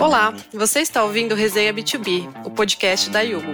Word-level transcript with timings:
Olá, 0.00 0.32
você 0.52 0.80
está 0.80 1.02
ouvindo 1.02 1.34
Resenha 1.34 1.74
B2B, 1.74 2.28
o 2.44 2.50
podcast 2.50 3.10
da 3.10 3.20
Yugo. 3.20 3.52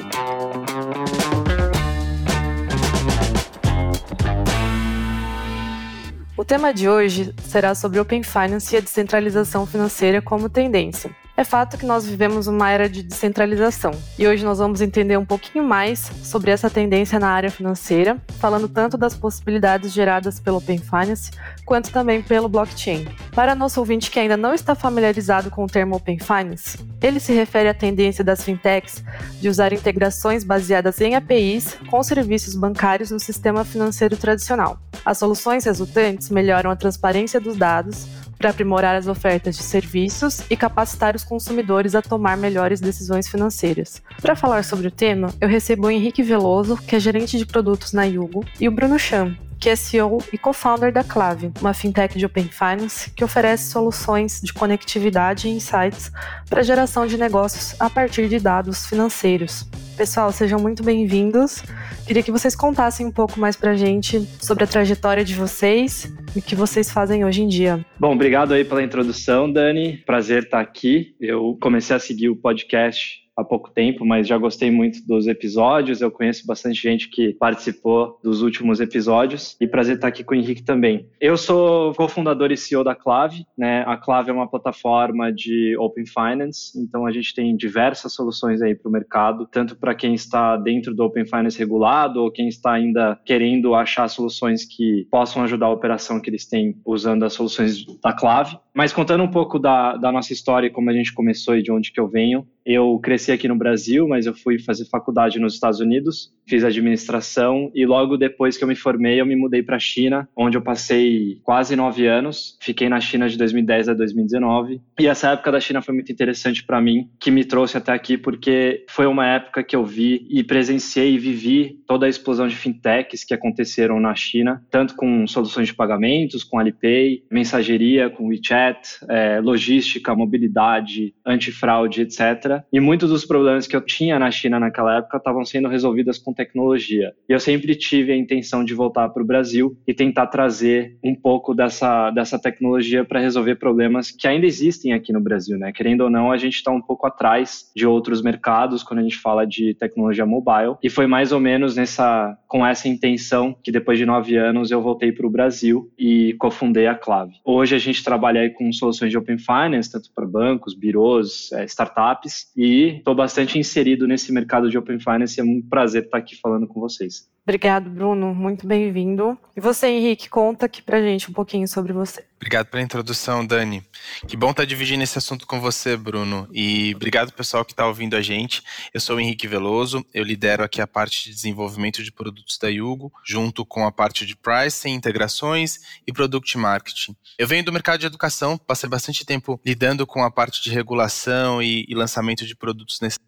O 6.37 6.45
tema 6.45 6.75
de 6.75 6.87
hoje 6.87 7.35
será 7.43 7.75
sobre 7.75 7.99
Open 7.99 8.23
Finance 8.23 8.75
e 8.75 8.79
a 8.79 8.81
descentralização 8.81 9.67
financeira 9.67 10.21
como 10.21 10.51
tendência. 10.51 11.11
É 11.37 11.43
fato 11.43 11.77
que 11.77 11.85
nós 11.85 12.07
vivemos 12.07 12.47
uma 12.47 12.71
era 12.71 12.89
de 12.89 13.03
descentralização 13.03 13.91
e 14.17 14.25
hoje 14.25 14.45
nós 14.45 14.59
vamos 14.59 14.81
entender 14.81 15.17
um 15.17 15.25
pouquinho 15.25 15.65
mais 15.65 15.99
sobre 16.23 16.53
essa 16.53 16.71
tendência 16.71 17.19
na 17.19 17.29
área 17.29 17.51
financeira, 17.51 18.23
falando 18.39 18.69
tanto 18.69 18.97
das 18.97 19.17
possibilidades 19.17 19.93
geradas 19.93 20.39
pelo 20.39 20.59
Open 20.59 20.79
Finance 20.79 21.33
quanto 21.67 21.91
também 21.91 22.23
pelo 22.23 22.49
blockchain. 22.49 23.09
Para 23.35 23.57
nosso 23.57 23.81
ouvinte 23.81 24.13
que 24.13 24.21
ainda 24.21 24.37
não 24.37 24.55
está 24.55 24.77
familiarizado 24.77 25.51
com 25.51 25.65
o 25.65 25.67
termo 25.67 25.97
Open 25.97 26.21
Finance, 26.21 26.79
ele 27.03 27.19
se 27.19 27.33
refere 27.33 27.69
à 27.69 27.75
tendência 27.75 28.23
das 28.23 28.45
fintechs 28.45 29.03
de 29.41 29.49
usar 29.49 29.73
integrações 29.73 30.45
baseadas 30.45 31.01
em 31.01 31.17
APIs 31.17 31.77
com 31.91 32.01
serviços 32.05 32.55
bancários 32.55 33.11
no 33.11 33.19
sistema 33.19 33.65
financeiro 33.65 34.17
tradicional. 34.17 34.79
As 35.05 35.19
soluções 35.19 35.65
resultantes 35.65 36.31
melhoram 36.31 36.71
a 36.71 36.77
transparência 36.77 37.41
dos 37.41 37.57
dados, 37.57 38.07
para 38.39 38.51
aprimorar 38.51 38.95
as 38.97 39.07
ofertas 39.07 39.57
de 39.57 39.63
serviços 39.63 40.43
e 40.51 40.57
capacitar 40.57 41.15
os 41.17 41.25
consumidores 41.25 41.95
a 41.95 42.03
tomar 42.03 42.37
melhores 42.37 42.81
decisões 42.81 43.29
financeiras. 43.29 44.03
Para 44.21 44.37
falar 44.37 44.65
sobre 44.65 44.89
o 44.89 44.91
tema, 44.91 45.33
eu 45.41 45.49
recebo 45.49 45.87
o 45.87 45.91
Henrique 45.91 46.23
Veloso, 46.23 46.77
que 46.77 46.97
é 46.97 47.01
gerente 47.01 47.39
de 47.39 47.47
produtos 47.47 47.93
na 47.93 48.05
Yugo, 48.05 48.45
e 48.61 48.69
o 48.69 48.73
Bruno 48.73 48.99
Cham, 48.99 49.37
que 49.65 49.71
é 49.71 49.77
CEO 49.77 50.19
e 50.31 50.37
co-founder 50.37 50.93
da 50.93 51.03
Clave, 51.03 51.51
uma 51.59 51.73
fintech 51.73 52.19
de 52.19 52.27
Open 52.27 52.51
Finance 52.51 53.11
que 53.13 53.25
oferece 53.25 53.71
soluções 53.71 54.43
de 54.43 54.53
conectividade 54.53 55.49
e 55.49 55.53
insights 55.53 56.13
para 56.51 56.63
geração 56.63 57.07
de 57.07 57.17
negócios 57.17 57.75
a 57.81 57.89
partir 57.89 58.29
de 58.29 58.39
dados 58.39 58.85
financeiros. 58.85 59.67
Pessoal, 59.97 60.31
sejam 60.33 60.59
muito 60.59 60.83
bem-vindos. 60.83 61.63
Queria 62.07 62.23
que 62.23 62.31
vocês 62.31 62.55
contassem 62.55 63.07
um 63.07 63.11
pouco 63.11 63.41
mais 63.41 63.57
para 63.57 63.71
a 63.71 63.75
gente 63.75 64.21
sobre 64.39 64.65
a 64.65 64.67
trajetória 64.67 65.25
de 65.25 65.35
vocês 65.35 66.13
e 66.37 66.41
o 66.41 66.43
que 66.43 66.55
vocês 66.55 66.93
fazem 66.93 67.25
hoje 67.25 67.43
em 67.43 67.49
dia. 67.49 67.83
Bom, 67.99 68.13
obrigado 68.13 68.53
aí 68.53 68.67
pela 68.67 68.83
introdução, 68.83 69.51
Dani. 69.51 69.97
Prazer 70.05 70.43
estar 70.43 70.61
aqui. 70.61 71.17
Eu 71.19 71.57
comecei 71.59 71.97
a 71.97 71.99
seguir 71.99 72.29
o 72.29 72.37
podcast 72.37 73.24
há 73.37 73.45
pouco 73.45 73.71
tempo, 73.71 74.05
mas 74.05 74.27
já 74.27 74.39
gostei 74.39 74.71
muito 74.71 75.05
dos 75.07 75.27
episódios. 75.27 76.01
Eu 76.01 76.11
conheço 76.11 76.47
bastante 76.47 76.81
gente 76.81 77.09
que 77.11 77.35
participou 77.35 78.19
dos 78.23 78.43
últimos 78.43 78.81
episódios 78.81 79.57
e 79.61 79.67
prazer 79.67 79.97
estar 79.97 80.09
aqui 80.09 80.23
com 80.23 80.35
o 80.35 80.37
Henrique 80.37 80.63
também. 80.63 81.09
Eu 81.21 81.37
sou 81.37 81.95
cofundador 81.95 82.53
e 82.53 82.57
CEO 82.57 82.85
da 82.85 82.95
Clave, 82.95 83.45
né? 83.57 83.85
A 83.87 83.97
Clave 83.97 84.31
é 84.31 84.33
uma 84.33 84.49
plataforma 84.49 85.33
de 85.33 85.77
Open 85.79 86.05
Finance, 86.07 86.79
então 86.79 87.07
a 87.07 87.13
gente 87.13 87.35
tem 87.35 87.57
diversas 87.57 88.15
soluções 88.15 88.63
aí 88.63 88.75
para 88.75 88.89
o 88.89 88.93
mercado, 88.93 89.49
tanto 89.51 89.77
para 89.77 89.95
quem 89.95 90.15
está 90.15 90.57
dentro 90.57 90.95
do 90.95 91.05
Open 91.05 91.27
Finance 91.27 91.59
regulado 91.59 92.23
ou 92.23 92.31
quem 92.31 92.49
está 92.49 92.73
ainda 92.73 93.19
querendo 93.25 93.75
achar 93.75 94.09
soluções 94.09 94.65
que 94.65 95.07
possam 95.11 95.43
ajudar 95.43 95.67
a 95.67 95.71
operação 95.73 96.21
que 96.21 96.31
eles 96.31 96.47
têm 96.47 96.77
usando 96.85 97.25
as 97.25 97.33
soluções 97.33 97.85
da 98.03 98.13
Clave. 98.13 98.59
Mas 98.75 98.93
contando 98.93 99.23
um 99.23 99.31
pouco 99.31 99.59
da, 99.59 99.97
da 99.97 100.11
nossa 100.11 100.33
história, 100.33 100.71
como 100.71 100.91
a 100.91 100.93
gente 100.93 101.13
começou 101.13 101.57
e 101.57 101.63
de 101.63 101.71
onde 101.71 101.93
que 101.93 102.01
eu 102.01 102.09
venho, 102.09 102.47
eu 102.65 102.99
cresci 103.03 103.33
aqui 103.33 103.47
no 103.49 103.57
Brasil, 103.57 104.09
mas 104.09 104.27
eu 104.27 104.35
fui 104.35 104.59
fazer 104.59 104.87
faculdade 104.87 105.39
nos 105.39 105.55
Estados 105.55 105.81
Unidos, 105.81 106.33
fiz 106.47 106.65
administração 106.65 107.71
e 107.75 107.85
logo 107.87 108.17
depois 108.17 108.57
que 108.57 108.65
eu 108.65 108.69
me 108.69 108.77
formei, 108.77 109.21
eu 109.21 109.27
me 109.27 109.37
mudei 109.37 109.63
para 109.63 109.77
a 109.77 109.81
China, 109.81 110.29
onde 110.37 110.57
eu 110.57 110.63
passei 110.63 111.39
quase 111.43 111.77
nove 111.77 112.07
anos. 112.07 112.57
Fiquei 112.61 112.89
na 112.89 113.01
China 113.01 113.29
de 113.29 113.37
2010 113.37 113.89
a 113.89 113.95
2019 113.95 114.81
e 114.99 115.07
essa 115.07 115.31
época 115.33 115.53
da 115.53 115.61
China 115.61 115.83
foi 115.83 115.95
muito 115.95 116.11
interessante 116.11 116.65
para 116.65 116.81
mim, 116.81 117.09
que 117.21 117.31
me 117.31 117.45
trouxe 117.45 117.77
até 117.77 117.93
aqui 117.93 118.17
porque 118.17 118.85
foi 118.89 119.07
uma 119.07 119.27
época 119.27 119.63
que 119.63 119.77
eu 119.77 119.85
vi 119.85 120.27
e 120.31 120.43
presenciei 120.43 121.15
e 121.15 121.19
vivi 121.19 121.79
toda 121.87 122.07
a 122.07 122.09
explosão 122.09 122.49
de 122.49 122.57
fintechs 122.57 123.25
que 123.25 123.35
aconteceram 123.35 124.01
na 124.01 124.15
China, 124.15 124.63
tanto 124.71 124.95
com 124.97 125.27
soluções 125.27 125.69
de 125.69 125.75
pagamentos, 125.75 126.45
com 126.45 126.59
Alipay, 126.59 127.23
mensageria, 127.31 128.11
com 128.11 128.29
WeChat, 128.29 128.99
é, 129.09 129.41
logística, 129.41 130.15
mobilidade, 130.15 131.15
antifraude, 131.27 132.03
etc. 132.03 132.54
E 132.73 132.81
muitos 132.81 133.11
dos 133.11 133.25
problemas 133.25 133.67
que 133.67 133.77
eu 133.77 133.81
tinha 133.81 134.19
na 134.19 134.31
China 134.31 134.61
naquela 134.61 134.99
época 134.99 135.17
estavam 135.17 135.45
sendo 135.45 135.69
resolvidos 135.69 136.19
com 136.19 136.33
tecnologia. 136.33 137.13
E 137.29 137.33
eu 137.33 137.41
sempre 137.41 137.75
tive 137.75 138.13
a 138.13 138.17
intenção 138.17 138.65
de 138.65 138.75
voltar 138.75 139.09
para 139.09 139.23
o 139.23 139.27
Brasil 139.27 139.77
e 139.87 139.95
tentar 139.95 140.27
trazer 140.27 140.97
um 141.03 141.15
pouco 141.15 141.55
dessa, 141.55 142.11
dessa 142.11 142.39
tecnologia 142.39 143.05
para 143.05 143.21
resolver 143.21 143.57
problemas 143.57 144.11
que 144.11 144.27
ainda 144.27 144.47
existem 144.47 144.93
aqui 144.93 145.13
no 145.13 145.21
Brasil, 145.21 145.59
né? 145.59 145.73
Querendo 145.73 146.03
ou 146.03 146.11
não, 146.11 146.31
a 146.31 146.37
gente 146.37 146.55
está 146.55 146.71
um 146.71 146.81
pouco 146.81 147.07
atrás 147.07 147.71
de 147.75 147.87
outros 147.87 148.23
mercados 148.23 148.83
quando 148.83 149.01
a 149.01 149.03
gente 149.03 149.19
fala 149.19 149.47
de 149.47 149.75
tecnologia 149.75 150.27
mobile. 150.27 150.77
E 150.83 150.91
foi 150.91 151.07
mais 151.07 151.33
ou 151.33 151.41
menos 151.41 151.77
nessa, 151.77 152.37
com 152.47 152.65
essa 152.65 152.89
intenção 152.89 153.57
que 153.63 153.73
depois 153.73 153.99
de 153.99 154.07
nove 154.07 154.37
anos 154.37 154.71
eu 154.71 154.81
voltei 154.81 155.13
para 155.13 155.27
o 155.27 155.31
Brasil 155.31 155.91
e 155.99 156.35
cofundei 156.39 156.87
a 156.87 156.95
Clave. 156.95 157.35
Hoje 157.45 157.75
a 157.75 157.79
gente 157.79 158.03
trabalha 158.05 158.51
com 158.51 158.73
soluções 158.73 159.11
de 159.11 159.19
Open 159.19 159.39
Finance, 159.39 159.91
tanto 159.91 160.11
para 160.15 160.27
bancos, 160.27 160.75
birôs, 160.75 161.53
é, 161.53 161.65
startups, 161.65 162.44
e 162.57 162.97
estou 162.99 163.15
bastante 163.15 163.59
inserido 163.59 164.07
nesse 164.07 164.33
mercado 164.33 164.71
de 164.71 164.79
Open 164.79 164.99
Finance. 164.99 165.41
É 165.41 165.45
um 165.45 165.63
prazer 165.63 166.05
estar 166.05 166.19
aqui 166.19 166.37
falando 166.37 166.67
com 166.67 166.81
vocês. 166.81 167.29
Obrigado, 167.47 167.91
Bruno. 167.91 168.35
Muito 168.35 168.67
bem-vindo. 168.67 169.39
E 169.55 169.61
você, 169.61 169.89
Henrique, 169.89 170.31
conta 170.31 170.65
aqui 170.65 170.81
pra 170.81 171.03
gente 171.03 171.31
um 171.31 171.35
pouquinho 171.35 171.69
sobre 171.69 171.93
você. 171.93 172.25
Obrigado 172.37 172.69
pela 172.69 172.83
introdução, 172.83 173.45
Dani. 173.45 173.85
Que 174.27 174.35
bom 174.35 174.51
estar 174.51 174.65
dividindo 174.65 175.03
esse 175.03 175.19
assunto 175.19 175.47
com 175.47 175.61
você, 175.61 175.95
Bruno. 175.95 176.49
E 176.51 176.95
obrigado, 176.95 177.33
pessoal, 177.33 177.63
que 177.63 177.73
está 177.73 177.87
ouvindo 177.87 178.17
a 178.17 178.23
gente. 178.23 178.63
Eu 178.95 179.01
sou 179.01 179.17
o 179.17 179.21
Henrique 179.21 179.47
Veloso, 179.47 180.05
eu 180.15 180.25
lidero 180.25 180.65
aqui 180.65 180.81
a 180.81 180.87
parte 180.87 181.25
de 181.25 181.35
desenvolvimento 181.35 182.03
de 182.03 182.11
produtos 182.11 182.57
da 182.57 182.69
Yugo, 182.69 183.13
junto 183.23 183.65
com 183.67 183.87
a 183.87 183.93
parte 183.93 184.25
de 184.25 184.35
pricing, 184.35 184.93
integrações 184.93 186.01
e 186.07 186.13
product 186.15 186.57
marketing. 186.57 187.15
Eu 187.39 187.47
venho 187.47 187.65
do 187.65 187.73
mercado 187.73 188.01
de 188.01 188.07
educação, 188.07 188.57
passei 188.57 188.89
bastante 188.89 189.25
tempo 189.25 189.61
lidando 189.65 190.07
com 190.07 190.23
a 190.25 190.31
parte 190.31 190.63
de 190.63 190.71
regulação 190.71 191.63
e, 191.63 191.85
e 191.87 191.95
lançamento 191.95 192.47
de 192.47 192.57
produtos 192.57 193.01
nesse 193.03 193.19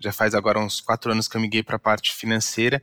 já 0.00 0.12
faz 0.12 0.34
agora 0.34 0.58
uns 0.58 0.80
quatro 0.80 1.12
anos 1.12 1.28
que 1.28 1.36
eu 1.36 1.40
miguei 1.40 1.62
para 1.62 1.76
a 1.76 1.78
parte 1.78 2.12
financeira 2.12 2.82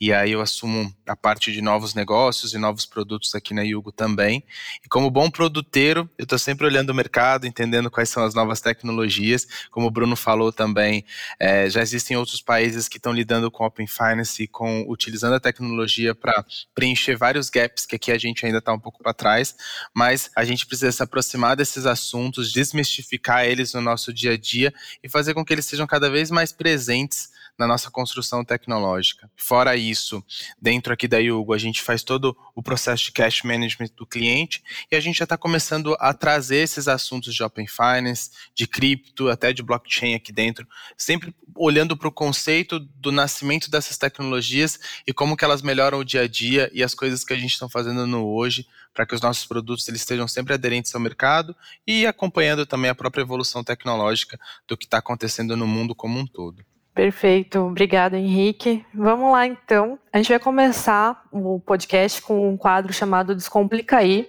e 0.00 0.12
aí 0.12 0.32
eu 0.32 0.40
assumo 0.40 0.92
a 1.06 1.16
parte 1.16 1.50
de 1.50 1.60
novos 1.60 1.94
negócios 1.94 2.54
e 2.54 2.58
novos 2.58 2.86
produtos 2.86 3.34
aqui 3.34 3.52
na 3.52 3.62
Yugo 3.62 3.90
também. 3.90 4.44
E 4.84 4.88
como 4.88 5.10
bom 5.10 5.30
produteiro, 5.30 6.08
eu 6.16 6.24
estou 6.24 6.38
sempre 6.38 6.66
olhando 6.66 6.90
o 6.90 6.94
mercado, 6.94 7.46
entendendo 7.46 7.90
quais 7.90 8.08
são 8.08 8.22
as 8.22 8.34
novas 8.34 8.60
tecnologias. 8.60 9.46
Como 9.70 9.86
o 9.86 9.90
Bruno 9.90 10.14
falou 10.14 10.52
também, 10.52 11.04
é, 11.40 11.68
já 11.68 11.80
existem 11.80 12.16
outros 12.16 12.40
países 12.40 12.88
que 12.88 12.98
estão 12.98 13.12
lidando 13.12 13.50
com 13.50 13.64
Open 13.64 13.86
Finance 13.86 14.46
com 14.46 14.84
utilizando 14.88 15.34
a 15.34 15.40
tecnologia 15.40 16.14
para 16.14 16.44
preencher 16.74 17.16
vários 17.16 17.50
gaps 17.50 17.86
que 17.86 17.96
aqui 17.96 18.12
a 18.12 18.18
gente 18.18 18.44
ainda 18.44 18.58
está 18.58 18.72
um 18.72 18.78
pouco 18.78 19.02
para 19.02 19.14
trás, 19.14 19.54
mas 19.94 20.30
a 20.36 20.44
gente 20.44 20.66
precisa 20.66 20.92
se 20.92 21.02
aproximar 21.02 21.56
desses 21.56 21.86
assuntos, 21.86 22.52
desmistificar 22.52 23.44
eles 23.44 23.72
no 23.74 23.80
nosso 23.80 24.12
dia 24.12 24.32
a 24.32 24.36
dia 24.36 24.72
e 25.02 25.08
fazer 25.08 25.34
com 25.34 25.44
que 25.44 25.52
eles 25.52 25.66
sejam 25.66 25.86
cada 25.86 26.10
vez 26.10 26.30
mais 26.30 26.52
presentes 26.58 27.30
na 27.58 27.66
nossa 27.66 27.90
construção 27.90 28.44
tecnológica. 28.44 29.28
Fora 29.36 29.76
isso, 29.76 30.24
dentro 30.60 30.92
aqui 30.92 31.08
da 31.08 31.18
Yugo, 31.18 31.52
a 31.52 31.58
gente 31.58 31.82
faz 31.82 32.04
todo 32.04 32.36
o 32.54 32.62
processo 32.62 33.04
de 33.04 33.12
cash 33.12 33.42
management 33.42 33.90
do 33.96 34.06
cliente 34.06 34.62
e 34.90 34.94
a 34.94 35.00
gente 35.00 35.18
já 35.18 35.24
está 35.24 35.36
começando 35.36 35.96
a 35.98 36.14
trazer 36.14 36.58
esses 36.58 36.86
assuntos 36.86 37.34
de 37.34 37.42
Open 37.42 37.66
Finance, 37.66 38.30
de 38.54 38.66
cripto, 38.66 39.28
até 39.28 39.52
de 39.52 39.62
blockchain 39.62 40.14
aqui 40.14 40.32
dentro, 40.32 40.66
sempre 40.96 41.34
olhando 41.56 41.96
para 41.96 42.08
o 42.08 42.12
conceito 42.12 42.78
do 42.78 43.10
nascimento 43.10 43.68
dessas 43.68 43.98
tecnologias 43.98 44.78
e 45.04 45.12
como 45.12 45.36
que 45.36 45.44
elas 45.44 45.60
melhoram 45.60 45.98
o 45.98 46.04
dia 46.04 46.22
a 46.22 46.28
dia 46.28 46.70
e 46.72 46.84
as 46.84 46.94
coisas 46.94 47.24
que 47.24 47.32
a 47.32 47.36
gente 47.36 47.52
está 47.52 47.68
fazendo 47.68 48.06
no 48.06 48.24
hoje 48.24 48.66
para 48.94 49.04
que 49.04 49.14
os 49.14 49.20
nossos 49.20 49.44
produtos 49.44 49.88
eles 49.88 50.00
estejam 50.00 50.28
sempre 50.28 50.54
aderentes 50.54 50.94
ao 50.94 51.00
mercado 51.00 51.54
e 51.86 52.06
acompanhando 52.06 52.64
também 52.64 52.90
a 52.90 52.94
própria 52.94 53.22
evolução 53.22 53.64
tecnológica 53.64 54.38
do 54.66 54.76
que 54.76 54.84
está 54.84 54.98
acontecendo 54.98 55.56
no 55.56 55.66
mundo 55.66 55.94
como 55.94 56.18
um 56.18 56.26
todo. 56.26 56.64
Perfeito, 56.98 57.60
obrigada 57.60 58.18
Henrique. 58.18 58.84
Vamos 58.92 59.30
lá 59.30 59.46
então. 59.46 59.96
A 60.12 60.16
gente 60.16 60.30
vai 60.30 60.38
começar 60.40 61.22
o 61.30 61.60
podcast 61.60 62.20
com 62.20 62.50
um 62.50 62.56
quadro 62.56 62.92
chamado 62.92 63.36
Descomplica 63.36 63.98
aí. 63.98 64.28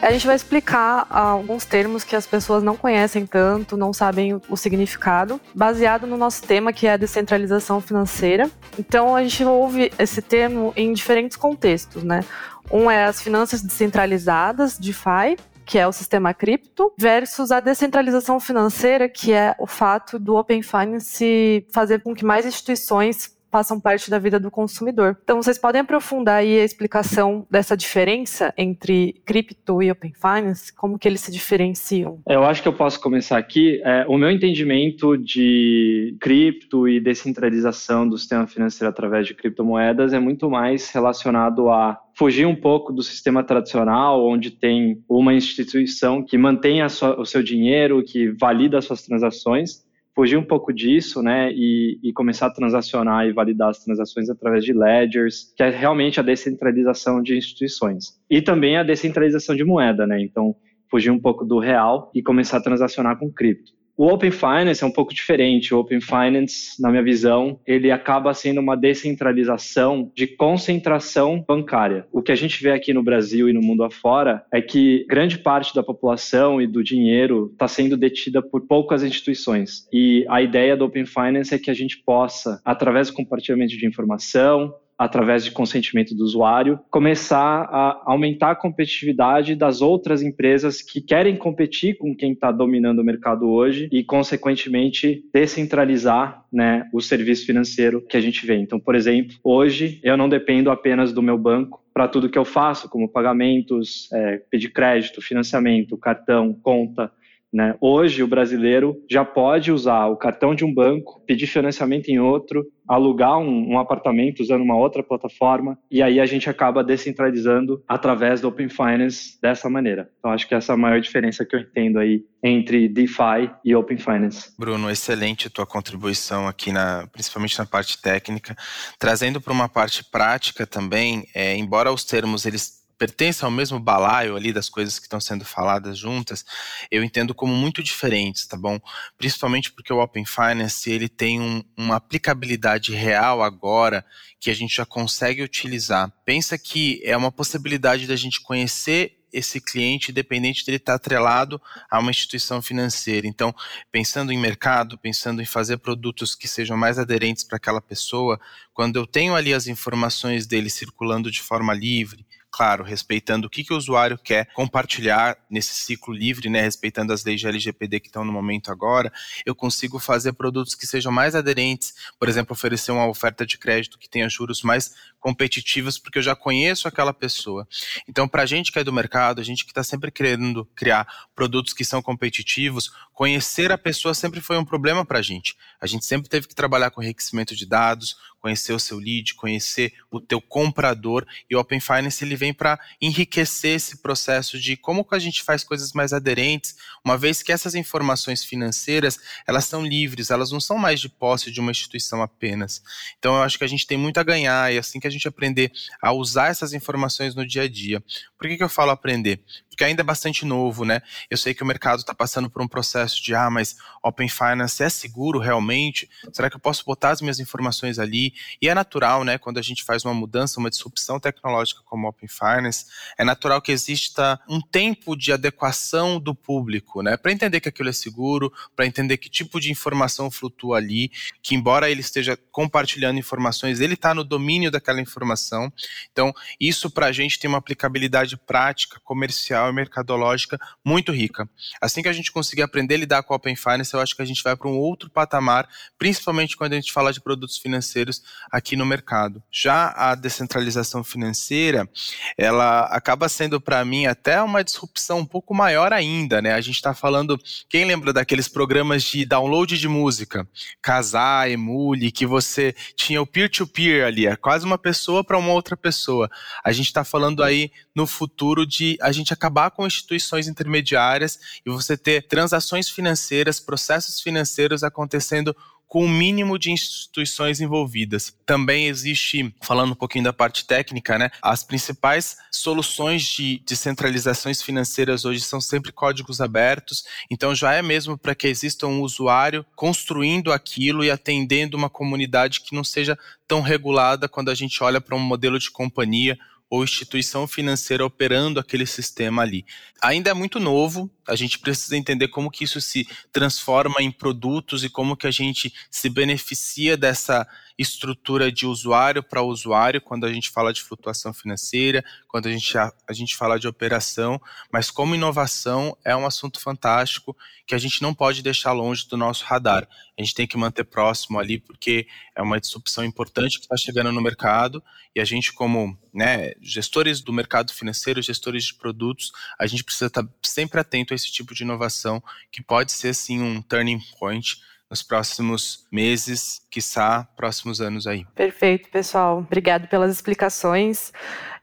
A 0.00 0.10
gente 0.10 0.26
vai 0.26 0.34
explicar 0.34 1.06
alguns 1.10 1.66
termos 1.66 2.02
que 2.02 2.16
as 2.16 2.26
pessoas 2.26 2.62
não 2.62 2.78
conhecem 2.78 3.26
tanto, 3.26 3.76
não 3.76 3.92
sabem 3.92 4.40
o 4.48 4.56
significado, 4.56 5.38
baseado 5.54 6.06
no 6.06 6.16
nosso 6.16 6.42
tema 6.42 6.72
que 6.72 6.86
é 6.86 6.94
a 6.94 6.96
descentralização 6.96 7.78
financeira. 7.78 8.50
Então 8.78 9.14
a 9.14 9.22
gente 9.22 9.44
ouve 9.44 9.92
esse 9.98 10.22
termo 10.22 10.72
em 10.74 10.94
diferentes 10.94 11.36
contextos, 11.36 12.02
né? 12.02 12.24
Um 12.72 12.90
é 12.90 13.04
as 13.04 13.20
finanças 13.20 13.60
descentralizadas, 13.60 14.78
DeFi, 14.78 15.36
que 15.64 15.78
é 15.78 15.86
o 15.86 15.92
sistema 15.92 16.34
cripto, 16.34 16.92
versus 16.98 17.50
a 17.50 17.60
descentralização 17.60 18.38
financeira, 18.38 19.08
que 19.08 19.32
é 19.32 19.54
o 19.58 19.66
fato 19.66 20.18
do 20.18 20.36
Open 20.36 20.62
Finance 20.62 21.66
fazer 21.72 22.02
com 22.02 22.14
que 22.14 22.24
mais 22.24 22.46
instituições 22.46 23.34
passam 23.54 23.78
parte 23.78 24.10
da 24.10 24.18
vida 24.18 24.40
do 24.40 24.50
consumidor. 24.50 25.16
Então, 25.22 25.40
vocês 25.40 25.56
podem 25.56 25.80
aprofundar 25.80 26.38
aí 26.38 26.58
a 26.58 26.64
explicação 26.64 27.46
dessa 27.48 27.76
diferença 27.76 28.52
entre 28.58 29.14
cripto 29.24 29.80
e 29.80 29.92
Open 29.92 30.12
Finance, 30.12 30.72
como 30.72 30.98
que 30.98 31.06
eles 31.06 31.20
se 31.20 31.30
diferenciam? 31.30 32.18
Eu 32.28 32.42
acho 32.42 32.60
que 32.60 32.66
eu 32.66 32.72
posso 32.72 33.00
começar 33.00 33.38
aqui. 33.38 33.80
É, 33.84 34.04
o 34.08 34.18
meu 34.18 34.28
entendimento 34.28 35.16
de 35.16 36.16
cripto 36.20 36.88
e 36.88 36.98
descentralização 36.98 38.08
do 38.08 38.18
sistema 38.18 38.44
financeiro 38.44 38.90
através 38.90 39.24
de 39.24 39.34
criptomoedas 39.34 40.12
é 40.12 40.18
muito 40.18 40.50
mais 40.50 40.90
relacionado 40.90 41.70
a 41.70 42.00
fugir 42.16 42.46
um 42.46 42.54
pouco 42.54 42.92
do 42.92 43.02
sistema 43.02 43.42
tradicional, 43.42 44.24
onde 44.24 44.50
tem 44.50 45.02
uma 45.08 45.34
instituição 45.34 46.24
que 46.24 46.38
mantém 46.38 46.86
sua, 46.88 47.20
o 47.20 47.24
seu 47.24 47.42
dinheiro, 47.42 48.04
que 48.04 48.30
valida 48.30 48.78
as 48.78 48.84
suas 48.84 49.02
transações, 49.02 49.84
fugir 50.14 50.36
um 50.36 50.44
pouco 50.44 50.72
disso, 50.72 51.20
né, 51.22 51.52
e, 51.52 51.98
e, 52.02 52.12
começar 52.12 52.46
a 52.46 52.52
transacionar 52.52 53.26
e 53.26 53.32
validar 53.32 53.70
as 53.70 53.82
transações 53.82 54.30
através 54.30 54.64
de 54.64 54.72
ledgers, 54.72 55.52
que 55.56 55.62
é 55.62 55.70
realmente 55.70 56.20
a 56.20 56.22
descentralização 56.22 57.20
de 57.20 57.36
instituições. 57.36 58.16
E 58.30 58.40
também 58.40 58.76
a 58.76 58.84
descentralização 58.84 59.56
de 59.56 59.64
moeda, 59.64 60.06
né, 60.06 60.22
então 60.22 60.54
fugir 60.88 61.10
um 61.10 61.18
pouco 61.18 61.44
do 61.44 61.58
real 61.58 62.12
e 62.14 62.22
começar 62.22 62.58
a 62.58 62.62
transacionar 62.62 63.18
com 63.18 63.32
cripto. 63.32 63.72
O 63.96 64.08
Open 64.08 64.32
Finance 64.32 64.82
é 64.82 64.86
um 64.86 64.90
pouco 64.90 65.14
diferente. 65.14 65.72
O 65.72 65.78
Open 65.78 66.00
Finance, 66.00 66.80
na 66.82 66.90
minha 66.90 67.02
visão, 67.02 67.60
ele 67.64 67.92
acaba 67.92 68.34
sendo 68.34 68.60
uma 68.60 68.76
descentralização 68.76 70.10
de 70.16 70.26
concentração 70.26 71.44
bancária. 71.46 72.04
O 72.12 72.20
que 72.20 72.32
a 72.32 72.34
gente 72.34 72.60
vê 72.60 72.72
aqui 72.72 72.92
no 72.92 73.04
Brasil 73.04 73.48
e 73.48 73.52
no 73.52 73.62
mundo 73.62 73.84
afora 73.84 74.44
é 74.52 74.60
que 74.60 75.06
grande 75.08 75.38
parte 75.38 75.72
da 75.72 75.82
população 75.82 76.60
e 76.60 76.66
do 76.66 76.82
dinheiro 76.82 77.50
está 77.52 77.68
sendo 77.68 77.96
detida 77.96 78.42
por 78.42 78.66
poucas 78.66 79.04
instituições. 79.04 79.86
E 79.92 80.26
a 80.28 80.42
ideia 80.42 80.76
do 80.76 80.86
Open 80.86 81.06
Finance 81.06 81.54
é 81.54 81.58
que 81.58 81.70
a 81.70 81.74
gente 81.74 82.02
possa, 82.04 82.60
através 82.64 83.08
do 83.08 83.14
compartilhamento 83.14 83.76
de 83.76 83.86
informação, 83.86 84.74
através 84.98 85.44
de 85.44 85.50
consentimento 85.50 86.14
do 86.14 86.24
usuário, 86.24 86.78
começar 86.90 87.68
a 87.70 88.02
aumentar 88.06 88.52
a 88.52 88.56
competitividade 88.56 89.54
das 89.54 89.80
outras 89.82 90.22
empresas 90.22 90.80
que 90.80 91.00
querem 91.00 91.36
competir 91.36 91.98
com 91.98 92.14
quem 92.14 92.32
está 92.32 92.52
dominando 92.52 93.00
o 93.00 93.04
mercado 93.04 93.48
hoje 93.48 93.88
e, 93.90 94.04
consequentemente, 94.04 95.24
descentralizar 95.32 96.44
né, 96.52 96.88
o 96.92 97.00
serviço 97.00 97.44
financeiro 97.44 98.00
que 98.06 98.16
a 98.16 98.20
gente 98.20 98.46
vê. 98.46 98.56
Então, 98.56 98.78
por 98.78 98.94
exemplo, 98.94 99.36
hoje 99.42 100.00
eu 100.02 100.16
não 100.16 100.28
dependo 100.28 100.70
apenas 100.70 101.12
do 101.12 101.22
meu 101.22 101.36
banco 101.36 101.82
para 101.92 102.08
tudo 102.08 102.28
que 102.28 102.38
eu 102.38 102.44
faço, 102.44 102.88
como 102.88 103.08
pagamentos, 103.08 104.08
é, 104.12 104.42
pedir 104.50 104.70
crédito, 104.70 105.22
financiamento, 105.22 105.96
cartão, 105.96 106.52
conta. 106.52 107.10
Né? 107.54 107.76
Hoje, 107.80 108.20
o 108.20 108.26
brasileiro 108.26 109.00
já 109.08 109.24
pode 109.24 109.70
usar 109.70 110.06
o 110.06 110.16
cartão 110.16 110.56
de 110.56 110.64
um 110.64 110.74
banco, 110.74 111.22
pedir 111.24 111.46
financiamento 111.46 112.08
em 112.08 112.18
outro, 112.18 112.66
alugar 112.86 113.38
um, 113.38 113.74
um, 113.74 113.78
apartamento 113.78 114.40
usando 114.40 114.62
uma 114.62 114.76
outra 114.76 115.04
plataforma, 115.04 115.78
e 115.88 116.02
aí 116.02 116.18
a 116.18 116.26
gente 116.26 116.50
acaba 116.50 116.82
descentralizando 116.82 117.80
através 117.86 118.40
do 118.40 118.48
Open 118.48 118.68
Finance 118.68 119.38
dessa 119.40 119.70
maneira. 119.70 120.10
Então, 120.18 120.32
acho 120.32 120.48
que 120.48 120.54
essa 120.54 120.72
é 120.72 120.74
a 120.74 120.76
maior 120.76 121.00
diferença 121.00 121.44
que 121.44 121.54
eu 121.54 121.60
entendo 121.60 122.00
aí 122.00 122.24
entre 122.42 122.88
DeFi 122.88 123.48
e 123.64 123.72
Open 123.72 123.98
Finance. 123.98 124.52
Bruno, 124.58 124.90
excelente 124.90 125.48
tua 125.48 125.64
contribuição 125.64 126.48
aqui, 126.48 126.72
na, 126.72 127.06
principalmente 127.12 127.56
na 127.56 127.64
parte 127.64 128.02
técnica. 128.02 128.56
Trazendo 128.98 129.40
para 129.40 129.52
uma 129.52 129.68
parte 129.68 130.04
prática 130.10 130.66
também, 130.66 131.24
é, 131.32 131.56
embora 131.56 131.92
os 131.92 132.04
termos 132.04 132.44
eles 132.46 132.83
pertencem 132.98 133.44
ao 133.44 133.50
mesmo 133.50 133.78
balaio 133.78 134.36
ali 134.36 134.52
das 134.52 134.68
coisas 134.68 134.98
que 134.98 135.06
estão 135.06 135.20
sendo 135.20 135.44
faladas 135.44 135.98
juntas, 135.98 136.44
eu 136.90 137.02
entendo 137.04 137.34
como 137.34 137.54
muito 137.54 137.82
diferentes, 137.82 138.46
tá 138.46 138.56
bom? 138.56 138.80
Principalmente 139.18 139.72
porque 139.72 139.92
o 139.92 140.00
Open 140.00 140.24
Finance 140.24 140.90
ele 140.90 141.08
tem 141.08 141.40
um, 141.40 141.62
uma 141.76 141.96
aplicabilidade 141.96 142.92
real 142.94 143.42
agora 143.42 144.04
que 144.40 144.50
a 144.50 144.54
gente 144.54 144.74
já 144.74 144.84
consegue 144.84 145.42
utilizar. 145.42 146.12
Pensa 146.24 146.58
que 146.58 147.00
é 147.04 147.16
uma 147.16 147.32
possibilidade 147.32 148.06
da 148.06 148.16
gente 148.16 148.40
conhecer 148.40 149.18
esse 149.34 149.60
cliente, 149.60 150.12
independente 150.12 150.64
dele 150.64 150.76
estar 150.76 150.94
atrelado 150.94 151.60
a 151.90 151.98
uma 151.98 152.10
instituição 152.10 152.62
financeira. 152.62 153.26
Então, 153.26 153.54
pensando 153.90 154.32
em 154.32 154.38
mercado, 154.38 154.96
pensando 154.96 155.42
em 155.42 155.44
fazer 155.44 155.78
produtos 155.78 156.34
que 156.34 156.46
sejam 156.46 156.76
mais 156.76 156.98
aderentes 156.98 157.42
para 157.42 157.56
aquela 157.56 157.80
pessoa, 157.80 158.40
quando 158.72 158.96
eu 158.96 159.06
tenho 159.06 159.34
ali 159.34 159.52
as 159.52 159.66
informações 159.66 160.46
dele 160.46 160.70
circulando 160.70 161.30
de 161.30 161.42
forma 161.42 161.74
livre, 161.74 162.24
claro, 162.54 162.84
respeitando 162.84 163.48
o 163.48 163.50
que, 163.50 163.64
que 163.64 163.72
o 163.72 163.76
usuário 163.76 164.16
quer 164.16 164.46
compartilhar 164.54 165.36
nesse 165.50 165.74
ciclo 165.74 166.14
livre, 166.14 166.48
né, 166.48 166.60
respeitando 166.60 167.12
as 167.12 167.24
leis 167.24 167.40
de 167.40 167.48
LGPD 167.48 167.98
que 167.98 168.06
estão 168.06 168.24
no 168.24 168.32
momento 168.32 168.70
agora, 168.70 169.12
eu 169.44 169.56
consigo 169.56 169.98
fazer 169.98 170.34
produtos 170.34 170.76
que 170.76 170.86
sejam 170.86 171.10
mais 171.10 171.34
aderentes, 171.34 171.92
por 172.16 172.28
exemplo, 172.28 172.52
oferecer 172.52 172.92
uma 172.92 173.08
oferta 173.08 173.44
de 173.44 173.58
crédito 173.58 173.98
que 173.98 174.08
tenha 174.08 174.28
juros 174.28 174.62
mais 174.62 174.94
competitivos, 175.24 175.98
porque 175.98 176.18
eu 176.18 176.22
já 176.22 176.36
conheço 176.36 176.86
aquela 176.86 177.14
pessoa. 177.14 177.66
Então, 178.06 178.28
para 178.28 178.42
a 178.42 178.46
gente 178.46 178.70
que 178.70 178.78
é 178.78 178.84
do 178.84 178.92
mercado, 178.92 179.40
a 179.40 179.42
gente 179.42 179.64
que 179.64 179.70
está 179.70 179.82
sempre 179.82 180.10
querendo 180.10 180.66
criar 180.76 181.08
produtos 181.34 181.72
que 181.72 181.82
são 181.82 182.02
competitivos, 182.02 182.92
conhecer 183.10 183.72
a 183.72 183.78
pessoa 183.78 184.12
sempre 184.12 184.42
foi 184.42 184.58
um 184.58 184.66
problema 184.66 185.02
para 185.02 185.20
a 185.20 185.22
gente. 185.22 185.56
A 185.80 185.86
gente 185.86 186.04
sempre 186.04 186.28
teve 186.28 186.46
que 186.46 186.54
trabalhar 186.54 186.90
com 186.90 187.02
enriquecimento 187.02 187.56
de 187.56 187.64
dados, 187.64 188.16
conhecer 188.44 188.74
o 188.74 188.78
seu 188.78 188.98
lead, 188.98 189.32
conhecer 189.32 189.94
o 190.10 190.20
teu 190.20 190.38
comprador 190.38 191.26
e 191.48 191.56
o 191.56 191.58
Open 191.58 191.80
Finance 191.80 192.22
ele 192.22 192.36
vem 192.36 192.52
para 192.52 192.78
enriquecer 193.00 193.76
esse 193.76 194.02
processo 194.02 194.60
de 194.60 194.76
como 194.76 195.02
que 195.02 195.14
a 195.14 195.18
gente 195.18 195.42
faz 195.42 195.64
coisas 195.64 195.94
mais 195.94 196.12
aderentes, 196.12 196.76
uma 197.02 197.16
vez 197.16 197.42
que 197.42 197.50
essas 197.50 197.74
informações 197.74 198.44
financeiras, 198.44 199.18
elas 199.46 199.64
são 199.64 199.82
livres, 199.82 200.28
elas 200.28 200.50
não 200.50 200.60
são 200.60 200.76
mais 200.76 201.00
de 201.00 201.08
posse 201.08 201.50
de 201.50 201.58
uma 201.58 201.70
instituição 201.70 202.20
apenas. 202.20 202.82
Então 203.18 203.34
eu 203.34 203.42
acho 203.42 203.56
que 203.56 203.64
a 203.64 203.66
gente 203.66 203.86
tem 203.86 203.96
muito 203.96 204.20
a 204.20 204.22
ganhar 204.22 204.70
e 204.70 204.76
assim 204.76 205.00
que 205.00 205.06
a 205.06 205.10
gente 205.14 205.28
aprender 205.28 205.72
a 206.00 206.12
usar 206.12 206.48
essas 206.48 206.72
informações 206.72 207.34
no 207.34 207.46
dia 207.46 207.62
a 207.62 207.68
dia. 207.68 208.02
Por 208.38 208.48
que, 208.48 208.56
que 208.56 208.62
eu 208.64 208.68
falo 208.68 208.90
aprender? 208.90 209.40
Porque 209.74 209.82
ainda 209.82 210.02
é 210.02 210.04
bastante 210.04 210.44
novo, 210.44 210.84
né? 210.84 211.02
Eu 211.28 211.36
sei 211.36 211.52
que 211.52 211.62
o 211.62 211.66
mercado 211.66 211.98
está 211.98 212.14
passando 212.14 212.48
por 212.48 212.62
um 212.62 212.68
processo 212.68 213.20
de, 213.20 213.34
ah, 213.34 213.50
mas 213.50 213.76
Open 214.00 214.28
Finance 214.28 214.82
é 214.82 214.88
seguro 214.88 215.40
realmente? 215.40 216.08
Será 216.32 216.48
que 216.48 216.54
eu 216.54 216.60
posso 216.60 216.84
botar 216.84 217.10
as 217.10 217.20
minhas 217.20 217.40
informações 217.40 217.98
ali? 217.98 218.32
E 218.62 218.68
é 218.68 218.74
natural, 218.74 219.24
né, 219.24 219.36
quando 219.36 219.58
a 219.58 219.62
gente 219.62 219.82
faz 219.82 220.04
uma 220.04 220.14
mudança, 220.14 220.60
uma 220.60 220.70
disrupção 220.70 221.18
tecnológica 221.18 221.80
como 221.84 222.06
Open 222.06 222.28
Finance, 222.28 222.86
é 223.18 223.24
natural 223.24 223.60
que 223.60 223.72
exista 223.72 224.38
um 224.48 224.60
tempo 224.60 225.16
de 225.16 225.32
adequação 225.32 226.20
do 226.20 226.34
público, 226.34 227.02
né, 227.02 227.16
para 227.16 227.32
entender 227.32 227.60
que 227.60 227.68
aquilo 227.68 227.88
é 227.88 227.92
seguro, 227.92 228.52
para 228.76 228.86
entender 228.86 229.16
que 229.16 229.28
tipo 229.28 229.58
de 229.58 229.72
informação 229.72 230.30
flutua 230.30 230.76
ali, 230.76 231.10
que 231.42 231.54
embora 231.54 231.90
ele 231.90 232.00
esteja 232.00 232.38
compartilhando 232.52 233.18
informações, 233.18 233.80
ele 233.80 233.94
está 233.94 234.14
no 234.14 234.22
domínio 234.22 234.70
daquela 234.70 235.00
informação. 235.00 235.72
Então, 236.12 236.32
isso 236.60 236.90
para 236.90 237.06
a 237.06 237.12
gente 237.12 237.38
tem 237.38 237.48
uma 237.48 237.58
aplicabilidade 237.58 238.36
prática, 238.36 239.00
comercial 239.00 239.63
e 239.70 239.72
mercadológica 239.72 240.58
muito 240.84 241.12
rica. 241.12 241.48
Assim 241.80 242.02
que 242.02 242.08
a 242.08 242.12
gente 242.12 242.32
conseguir 242.32 242.62
aprender 242.62 242.94
a 242.94 242.98
lidar 242.98 243.22
com 243.22 243.34
Open 243.34 243.56
Finance, 243.56 243.94
eu 243.94 244.00
acho 244.00 244.14
que 244.14 244.22
a 244.22 244.24
gente 244.24 244.42
vai 244.42 244.56
para 244.56 244.68
um 244.68 244.76
outro 244.76 245.10
patamar, 245.10 245.68
principalmente 245.98 246.56
quando 246.56 246.72
a 246.72 246.76
gente 246.76 246.92
fala 246.92 247.12
de 247.12 247.20
produtos 247.20 247.58
financeiros 247.58 248.22
aqui 248.50 248.76
no 248.76 248.86
mercado. 248.86 249.42
Já 249.50 249.92
a 249.96 250.14
descentralização 250.14 251.04
financeira, 251.04 251.88
ela 252.36 252.80
acaba 252.86 253.28
sendo 253.28 253.60
para 253.60 253.84
mim 253.84 254.06
até 254.06 254.40
uma 254.42 254.64
disrupção 254.64 255.20
um 255.20 255.26
pouco 255.26 255.54
maior 255.54 255.92
ainda, 255.92 256.40
né? 256.42 256.52
A 256.52 256.60
gente 256.60 256.76
está 256.76 256.94
falando, 256.94 257.38
quem 257.68 257.84
lembra 257.84 258.12
daqueles 258.12 258.48
programas 258.48 259.02
de 259.02 259.24
download 259.24 259.78
de 259.78 259.88
música, 259.88 260.46
Casar, 260.82 261.50
Emule, 261.50 262.12
que 262.12 262.26
você 262.26 262.74
tinha 262.96 263.20
o 263.20 263.26
peer-to-peer 263.26 264.02
-peer 264.02 264.06
ali, 264.06 264.26
é 264.26 264.36
quase 264.36 264.64
uma 264.64 264.78
pessoa 264.78 265.22
para 265.24 265.38
uma 265.38 265.52
outra 265.52 265.76
pessoa. 265.76 266.30
A 266.64 266.72
gente 266.72 266.86
está 266.86 267.04
falando 267.04 267.42
aí 267.42 267.70
no 267.94 268.06
futuro 268.06 268.66
de 268.66 268.98
a 269.00 269.12
gente 269.12 269.32
acabar 269.32 269.53
com 269.70 269.86
instituições 269.86 270.48
intermediárias 270.48 271.38
e 271.64 271.70
você 271.70 271.96
ter 271.96 272.26
transações 272.26 272.88
financeiras, 272.88 273.60
processos 273.60 274.20
financeiros 274.20 274.82
acontecendo 274.82 275.54
com 275.94 276.04
o 276.04 276.08
mínimo 276.08 276.58
de 276.58 276.72
instituições 276.72 277.60
envolvidas. 277.60 278.36
Também 278.44 278.88
existe, 278.88 279.54
falando 279.62 279.92
um 279.92 279.94
pouquinho 279.94 280.24
da 280.24 280.32
parte 280.32 280.66
técnica, 280.66 281.16
né, 281.16 281.30
as 281.40 281.62
principais 281.62 282.36
soluções 282.50 283.22
de 283.22 283.62
descentralizações 283.64 284.60
financeiras 284.60 285.24
hoje 285.24 285.40
são 285.42 285.60
sempre 285.60 285.92
códigos 285.92 286.40
abertos, 286.40 287.04
então 287.30 287.54
já 287.54 287.74
é 287.74 287.80
mesmo 287.80 288.18
para 288.18 288.34
que 288.34 288.48
exista 288.48 288.88
um 288.88 289.02
usuário 289.02 289.64
construindo 289.76 290.52
aquilo 290.52 291.04
e 291.04 291.12
atendendo 291.12 291.76
uma 291.76 291.88
comunidade 291.88 292.62
que 292.62 292.74
não 292.74 292.82
seja 292.82 293.16
tão 293.46 293.60
regulada 293.60 294.28
quando 294.28 294.50
a 294.50 294.54
gente 294.54 294.82
olha 294.82 295.00
para 295.00 295.14
um 295.14 295.20
modelo 295.20 295.60
de 295.60 295.70
companhia 295.70 296.36
ou 296.74 296.82
instituição 296.82 297.46
financeira 297.46 298.04
operando 298.04 298.58
aquele 298.58 298.84
sistema 298.84 299.42
ali. 299.42 299.64
Ainda 300.02 300.30
é 300.30 300.34
muito 300.34 300.58
novo, 300.58 301.08
a 301.26 301.36
gente 301.36 301.60
precisa 301.60 301.96
entender 301.96 302.26
como 302.26 302.50
que 302.50 302.64
isso 302.64 302.80
se 302.80 303.06
transforma 303.32 304.02
em 304.02 304.10
produtos 304.10 304.82
e 304.82 304.88
como 304.88 305.16
que 305.16 305.28
a 305.28 305.30
gente 305.30 305.72
se 305.88 306.08
beneficia 306.08 306.96
dessa 306.96 307.46
estrutura 307.76 308.52
de 308.52 308.66
usuário 308.66 309.22
para 309.22 309.42
usuário 309.42 310.00
quando 310.00 310.24
a 310.24 310.32
gente 310.32 310.50
fala 310.50 310.72
de 310.72 310.82
flutuação 310.82 311.32
financeira, 311.32 312.04
quando 312.28 312.46
a 312.46 312.52
gente, 312.52 312.78
a, 312.78 312.92
a 313.08 313.12
gente 313.12 313.36
fala 313.36 313.58
de 313.58 313.66
operação, 313.66 314.40
mas 314.72 314.90
como 314.90 315.14
inovação 315.14 315.96
é 316.04 316.14
um 316.14 316.24
assunto 316.24 316.60
fantástico 316.60 317.36
que 317.66 317.74
a 317.74 317.78
gente 317.78 318.00
não 318.02 318.14
pode 318.14 318.42
deixar 318.42 318.72
longe 318.72 319.08
do 319.08 319.16
nosso 319.16 319.44
radar. 319.44 319.88
A 320.16 320.22
gente 320.22 320.34
tem 320.34 320.46
que 320.46 320.56
manter 320.56 320.84
próximo 320.84 321.38
ali, 321.38 321.58
porque 321.58 322.06
é 322.36 322.42
uma 322.42 322.60
disrupção 322.60 323.04
importante 323.04 323.58
que 323.58 323.64
está 323.64 323.76
chegando 323.76 324.12
no 324.12 324.20
mercado 324.20 324.82
e 325.14 325.20
a 325.20 325.24
gente, 325.24 325.52
como 325.52 325.96
né, 326.12 326.52
gestores 326.60 327.20
do 327.20 327.32
mercado 327.32 327.72
financeiro, 327.72 328.22
gestores 328.22 328.64
de 328.64 328.74
produtos, 328.74 329.32
a 329.58 329.66
gente 329.66 329.82
precisa 329.82 330.06
estar 330.06 330.22
tá 330.22 330.28
sempre 330.42 330.80
atento 330.80 331.12
a 331.12 331.16
esse 331.16 331.32
tipo 331.32 331.54
de 331.54 331.62
inovação 331.62 332.22
que 332.52 332.62
pode 332.62 332.92
ser, 332.92 333.14
sim, 333.14 333.40
um 333.40 333.62
turning 333.62 334.00
point 334.18 334.60
nos 334.94 335.02
próximos 335.02 335.84
meses, 335.90 336.62
quiçá 336.70 337.26
próximos 337.36 337.80
anos 337.80 338.06
aí. 338.06 338.24
Perfeito, 338.32 338.88
pessoal. 338.88 339.38
Obrigado 339.38 339.88
pelas 339.88 340.12
explicações. 340.12 341.12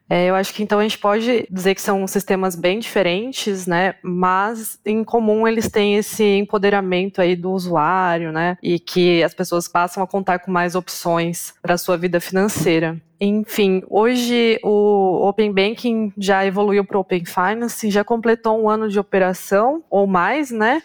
É, 0.10 0.26
eu 0.26 0.36
acho 0.36 0.54
que 0.54 0.62
então 0.62 0.80
a 0.80 0.84
gente 0.84 0.98
pode 0.98 1.48
dizer 1.50 1.74
que 1.74 1.82
são 1.82 2.06
sistemas 2.06 2.54
bem 2.54 2.80
diferentes, 2.80 3.66
né? 3.66 3.96
Mas 4.04 4.78
em 4.86 5.06
comum 5.06 5.48
eles 5.48 5.70
têm 5.70 5.96
esse 5.96 6.22
empoderamento 6.22 7.22
aí 7.22 7.34
do 7.34 7.52
usuário, 7.52 8.34
né? 8.34 8.58
E 8.62 8.78
que 8.78 9.24
as 9.24 9.34
pessoas 9.34 9.70
passam 9.70 10.04
a 10.04 10.08
contar 10.08 10.40
com 10.40 10.52
mais 10.52 10.76
opções 10.76 11.54
para 11.62 11.76
a 11.76 11.78
sua 11.78 11.96
vida 11.96 12.20
financeira. 12.20 13.02
Enfim, 13.24 13.84
hoje 13.88 14.60
o 14.64 15.28
Open 15.28 15.54
Banking 15.54 16.12
já 16.18 16.44
evoluiu 16.44 16.84
para 16.84 16.98
o 16.98 17.02
Open 17.02 17.24
Finance, 17.24 17.92
já 17.92 18.04
completou 18.04 18.60
um 18.60 18.68
ano 18.68 18.90
de 18.90 18.98
operação 19.00 19.84
ou 19.92 20.08
mais, 20.08 20.50
né? 20.50 20.82